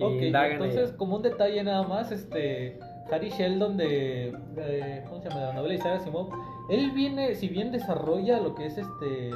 [0.00, 0.96] Ok, en entonces, ella.
[0.96, 2.78] como un detalle nada más, este.
[3.12, 4.34] Harry Sheldon de.
[4.56, 5.40] de- ¿Cómo se llama?
[5.42, 6.30] De la novela Isaac Asimov.
[6.70, 9.30] Él viene, si bien desarrolla lo que es este.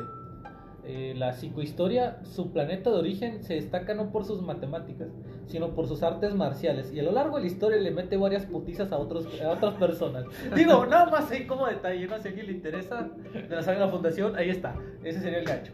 [0.84, 5.08] eh, la psicohistoria, su planeta de origen se destaca no por sus matemáticas,
[5.46, 6.90] sino por sus artes marciales.
[6.94, 9.74] Y a lo largo de la historia le mete varias putizas a, otros, a otras
[9.74, 10.24] personas.
[10.56, 13.62] Digo, nada más ahí como detalle, no sé si a alguien le interesa de la
[13.62, 14.74] saga de la fundación, ahí está.
[15.04, 15.72] Ese sería el gancho.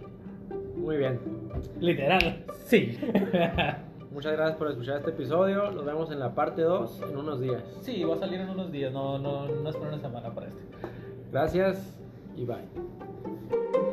[0.84, 1.18] Muy bien.
[1.80, 2.44] Literal.
[2.66, 2.98] Sí.
[4.12, 5.70] Muchas gracias por escuchar este episodio.
[5.70, 7.62] Nos vemos en la parte 2 en unos días.
[7.80, 10.48] Sí, va a salir en unos días, no, no, no es por una semana para
[10.48, 10.62] este.
[11.32, 11.98] Gracias
[12.36, 13.83] y bye.